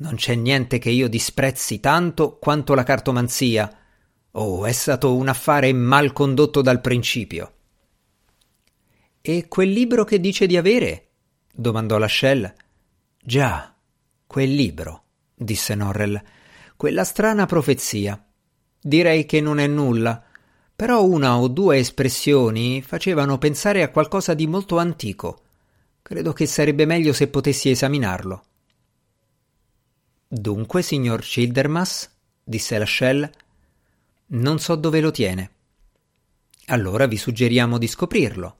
Non 0.00 0.14
c'è 0.14 0.36
niente 0.36 0.78
che 0.78 0.90
io 0.90 1.08
disprezzi 1.08 1.80
tanto 1.80 2.38
quanto 2.38 2.74
la 2.74 2.84
cartomanzia. 2.84 3.76
Oh, 4.32 4.64
è 4.64 4.70
stato 4.70 5.16
un 5.16 5.26
affare 5.26 5.72
mal 5.72 6.12
condotto 6.12 6.62
dal 6.62 6.80
principio. 6.80 7.52
E 9.20 9.48
quel 9.48 9.70
libro 9.70 10.04
che 10.04 10.20
dice 10.20 10.46
di 10.46 10.56
avere? 10.56 11.08
domandò 11.52 11.98
la 11.98 12.06
Shell. 12.06 12.52
Già, 13.20 13.74
quel 14.24 14.54
libro, 14.54 15.02
disse 15.34 15.74
Norrell. 15.74 16.22
Quella 16.76 17.02
strana 17.02 17.46
profezia. 17.46 18.24
Direi 18.80 19.26
che 19.26 19.40
non 19.40 19.58
è 19.58 19.66
nulla, 19.66 20.22
però 20.76 21.04
una 21.04 21.40
o 21.40 21.48
due 21.48 21.78
espressioni 21.78 22.82
facevano 22.82 23.36
pensare 23.36 23.82
a 23.82 23.90
qualcosa 23.90 24.34
di 24.34 24.46
molto 24.46 24.78
antico. 24.78 25.40
Credo 26.02 26.32
che 26.32 26.46
sarebbe 26.46 26.86
meglio 26.86 27.12
se 27.12 27.26
potessi 27.26 27.68
esaminarlo. 27.68 28.44
Dunque, 30.30 30.82
signor 30.82 31.22
Childermas, 31.22 32.10
disse 32.44 32.76
la 32.76 32.84
Shell, 32.84 33.30
non 34.26 34.58
so 34.58 34.74
dove 34.74 35.00
lo 35.00 35.10
tiene. 35.10 35.50
Allora 36.66 37.06
vi 37.06 37.16
suggeriamo 37.16 37.78
di 37.78 37.86
scoprirlo. 37.86 38.56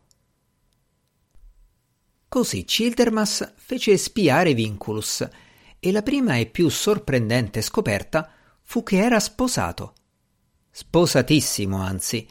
Così 2.27 2.65
Childermas 2.65 3.53
fece 3.57 3.99
spiare 3.99 4.55
Vinculus, 4.55 5.29
e 5.79 5.93
la 5.93 6.01
prima 6.01 6.37
e 6.37 6.47
più 6.47 6.71
sorprendente 6.71 7.61
scoperta 7.61 8.31
fu 8.63 8.83
che 8.83 8.97
era 8.97 9.21
sposato. 9.21 9.93
Sposatissimo, 10.71 11.83
anzi. 11.83 12.27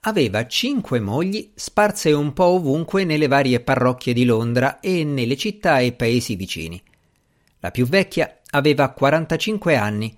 Aveva 0.00 0.46
cinque 0.46 1.00
mogli 1.00 1.50
sparse 1.54 2.12
un 2.12 2.34
po' 2.34 2.44
ovunque 2.44 3.04
nelle 3.04 3.26
varie 3.26 3.60
parrocchie 3.60 4.12
di 4.12 4.26
Londra 4.26 4.80
e 4.80 5.02
nelle 5.02 5.36
città 5.36 5.78
e 5.78 5.92
paesi 5.92 6.36
vicini. 6.36 6.82
La 7.66 7.72
più 7.72 7.88
vecchia 7.88 8.42
aveva 8.50 8.90
45 8.90 9.74
anni, 9.74 10.16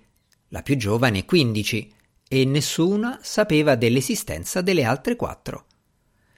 la 0.48 0.60
più 0.60 0.76
giovane 0.76 1.24
15, 1.24 1.92
e 2.28 2.44
nessuna 2.44 3.20
sapeva 3.22 3.74
dell'esistenza 3.74 4.60
delle 4.60 4.84
altre 4.84 5.16
quattro. 5.16 5.64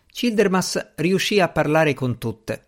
Childermas 0.07 0.92
riuscì 0.94 1.40
a 1.40 1.49
parlare 1.49 1.94
con 1.94 2.16
tutte, 2.18 2.64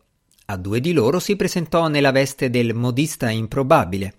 a 0.47 0.57
due 0.57 0.81
di 0.81 0.93
loro 0.93 1.21
si 1.21 1.37
presentò 1.37 1.87
nella 1.87 2.11
veste 2.11 2.51
del 2.51 2.75
modista 2.75 3.31
improbabile, 3.31 4.15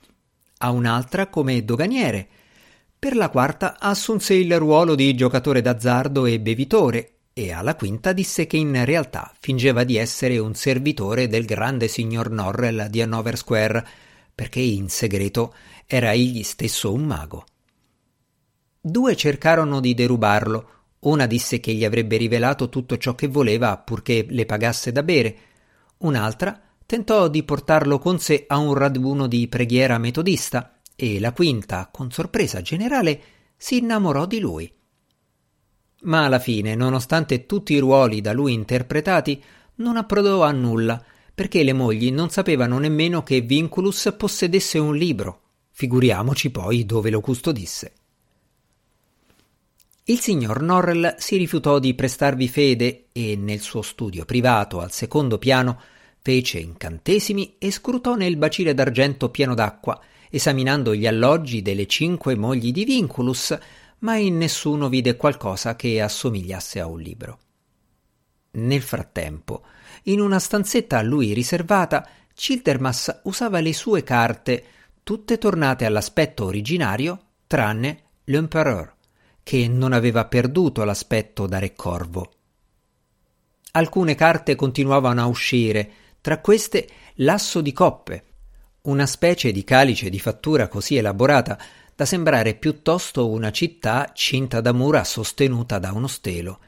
a 0.59 0.71
un'altra 0.71 1.27
come 1.27 1.65
doganiere, 1.65 2.25
per 2.97 3.17
la 3.17 3.27
quarta 3.27 3.77
assunse 3.77 4.35
il 4.35 4.57
ruolo 4.57 4.95
di 4.95 5.13
giocatore 5.15 5.59
d'azzardo 5.59 6.25
e 6.27 6.39
bevitore, 6.39 7.15
e 7.33 7.51
alla 7.51 7.75
quinta 7.75 8.13
disse 8.13 8.47
che 8.47 8.55
in 8.55 8.85
realtà 8.85 9.33
fingeva 9.37 9.83
di 9.83 9.97
essere 9.97 10.37
un 10.37 10.55
servitore 10.55 11.27
del 11.27 11.43
grande 11.43 11.89
signor 11.89 12.29
Norrell 12.29 12.87
di 12.87 13.01
Hanover 13.01 13.35
Square, 13.35 13.85
perché 14.33 14.59
in 14.59 14.89
segreto 14.89 15.53
era 15.85 16.11
egli 16.11 16.43
stesso 16.43 16.91
un 16.91 17.03
mago. 17.03 17.45
Due 18.79 19.15
cercarono 19.15 19.79
di 19.79 19.93
derubarlo, 19.93 20.69
una 20.99 21.25
disse 21.25 21.59
che 21.59 21.73
gli 21.73 21.85
avrebbe 21.85 22.17
rivelato 22.17 22.69
tutto 22.69 22.97
ciò 22.97 23.15
che 23.15 23.27
voleva 23.27 23.77
purché 23.77 24.25
le 24.29 24.45
pagasse 24.45 24.91
da 24.91 25.03
bere, 25.03 25.37
Un'altra 26.03 26.59
tentò 26.85 27.29
di 27.29 27.43
portarlo 27.43 27.97
con 27.97 28.19
sé 28.19 28.43
a 28.47 28.57
un 28.57 28.73
raduno 28.73 29.27
di 29.27 29.47
preghiera 29.47 29.97
metodista 29.97 30.79
e 30.95 31.19
la 31.19 31.31
quinta, 31.31 31.89
con 31.91 32.11
sorpresa 32.11 32.61
generale, 32.61 33.21
si 33.55 33.77
innamorò 33.77 34.25
di 34.25 34.39
lui. 34.39 34.71
Ma 36.01 36.25
alla 36.25 36.39
fine, 36.39 36.75
nonostante 36.75 37.45
tutti 37.45 37.73
i 37.73 37.79
ruoli 37.79 38.19
da 38.19 38.33
lui 38.33 38.51
interpretati, 38.51 39.41
non 39.75 39.95
approdò 39.95 40.43
a 40.43 40.51
nulla, 40.51 41.01
perché 41.33 41.63
le 41.63 41.73
mogli 41.73 42.11
non 42.11 42.29
sapevano 42.29 42.77
nemmeno 42.77 43.23
che 43.23 43.41
Vinculus 43.41 44.13
possedesse 44.17 44.77
un 44.77 44.95
libro, 44.95 45.41
figuriamoci 45.71 46.51
poi 46.51 46.85
dove 46.85 47.09
lo 47.09 47.21
custodisse. 47.21 47.93
Il 50.05 50.19
signor 50.19 50.61
Norrell 50.61 51.15
si 51.17 51.37
rifiutò 51.37 51.79
di 51.79 51.93
prestarvi 51.93 52.47
fede 52.49 53.05
e 53.13 53.35
nel 53.37 53.61
suo 53.61 53.81
studio 53.81 54.25
privato 54.25 54.81
al 54.81 54.91
secondo 54.91 55.37
piano 55.37 55.79
fece 56.21 56.59
incantesimi 56.59 57.55
e 57.57 57.71
scrutò 57.71 58.15
nel 58.15 58.37
bacile 58.37 58.73
d'argento 58.73 59.29
pieno 59.29 59.53
d'acqua, 59.53 59.99
esaminando 60.29 60.93
gli 60.93 61.07
alloggi 61.07 61.61
delle 61.61 61.87
cinque 61.87 62.35
mogli 62.35 62.71
di 62.71 62.83
Vinculus, 62.83 63.57
ma 63.99 64.17
in 64.17 64.37
nessuno 64.37 64.89
vide 64.89 65.15
qualcosa 65.15 65.75
che 65.75 66.01
assomigliasse 66.01 66.79
a 66.79 66.87
un 66.87 66.99
libro. 66.99 67.39
Nel 68.51 68.81
frattempo, 68.81 69.63
in 70.03 70.19
una 70.19 70.39
stanzetta 70.39 70.97
a 70.97 71.01
lui 71.01 71.33
riservata, 71.33 72.07
Childermas 72.33 73.21
usava 73.23 73.59
le 73.59 73.73
sue 73.73 74.03
carte, 74.03 74.63
tutte 75.03 75.37
tornate 75.37 75.85
all'aspetto 75.85 76.45
originario, 76.45 77.19
tranne 77.47 78.03
l'Empereur, 78.25 78.93
che 79.43 79.67
non 79.67 79.93
aveva 79.93 80.25
perduto 80.25 80.83
l'aspetto 80.83 81.45
da 81.45 81.59
re 81.59 81.73
corvo. 81.73 82.31
Alcune 83.71 84.15
carte 84.15 84.55
continuavano 84.55 85.21
a 85.21 85.25
uscire, 85.25 85.91
tra 86.21 86.39
queste 86.39 86.87
l'asso 87.15 87.61
di 87.61 87.71
coppe, 87.71 88.23
una 88.83 89.05
specie 89.05 89.51
di 89.51 89.63
calice 89.63 90.09
di 90.09 90.19
fattura 90.19 90.67
così 90.67 90.97
elaborata 90.97 91.57
da 91.95 92.05
sembrare 92.05 92.55
piuttosto 92.55 93.29
una 93.29 93.51
città 93.51 94.11
cinta 94.13 94.61
da 94.61 94.73
mura 94.73 95.03
sostenuta 95.03 95.79
da 95.79 95.91
uno 95.91 96.07
stelo, 96.07 96.59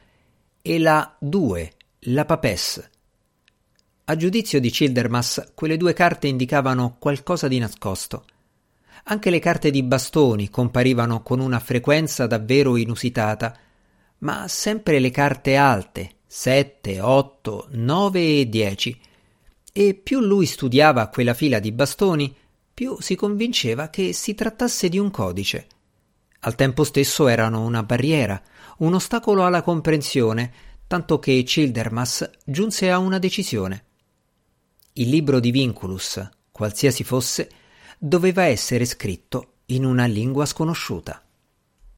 e 0.62 0.78
la 0.78 1.16
due, 1.18 1.72
la 2.00 2.24
papesse. 2.24 2.90
A 4.08 4.14
giudizio 4.14 4.60
di 4.60 4.70
Childermas, 4.70 5.50
quelle 5.52 5.76
due 5.76 5.92
carte 5.92 6.28
indicavano 6.28 6.94
qualcosa 6.96 7.48
di 7.48 7.58
nascosto. 7.58 8.24
Anche 9.06 9.30
le 9.30 9.40
carte 9.40 9.72
di 9.72 9.82
bastoni 9.82 10.48
comparivano 10.48 11.24
con 11.24 11.40
una 11.40 11.58
frequenza 11.58 12.28
davvero 12.28 12.76
inusitata, 12.76 13.58
ma 14.18 14.46
sempre 14.46 15.00
le 15.00 15.10
carte 15.10 15.56
alte, 15.56 16.18
sette, 16.24 17.00
otto, 17.00 17.66
nove 17.72 18.38
e 18.38 18.48
dieci, 18.48 18.96
e 19.72 19.94
più 19.94 20.20
lui 20.20 20.46
studiava 20.46 21.08
quella 21.08 21.34
fila 21.34 21.58
di 21.58 21.72
bastoni, 21.72 22.32
più 22.72 22.98
si 23.00 23.16
convinceva 23.16 23.88
che 23.88 24.12
si 24.12 24.36
trattasse 24.36 24.88
di 24.88 25.00
un 25.00 25.10
codice. 25.10 25.66
Al 26.42 26.54
tempo 26.54 26.84
stesso 26.84 27.26
erano 27.26 27.64
una 27.64 27.82
barriera, 27.82 28.40
un 28.78 28.94
ostacolo 28.94 29.44
alla 29.44 29.62
comprensione, 29.62 30.52
tanto 30.86 31.18
che 31.18 31.42
Childermas 31.42 32.30
giunse 32.44 32.88
a 32.88 32.98
una 32.98 33.18
decisione. 33.18 33.85
Il 34.98 35.10
libro 35.10 35.40
di 35.40 35.50
Vinculus, 35.50 36.26
qualsiasi 36.50 37.04
fosse, 37.04 37.50
doveva 37.98 38.44
essere 38.44 38.86
scritto 38.86 39.56
in 39.66 39.84
una 39.84 40.06
lingua 40.06 40.46
sconosciuta. 40.46 41.22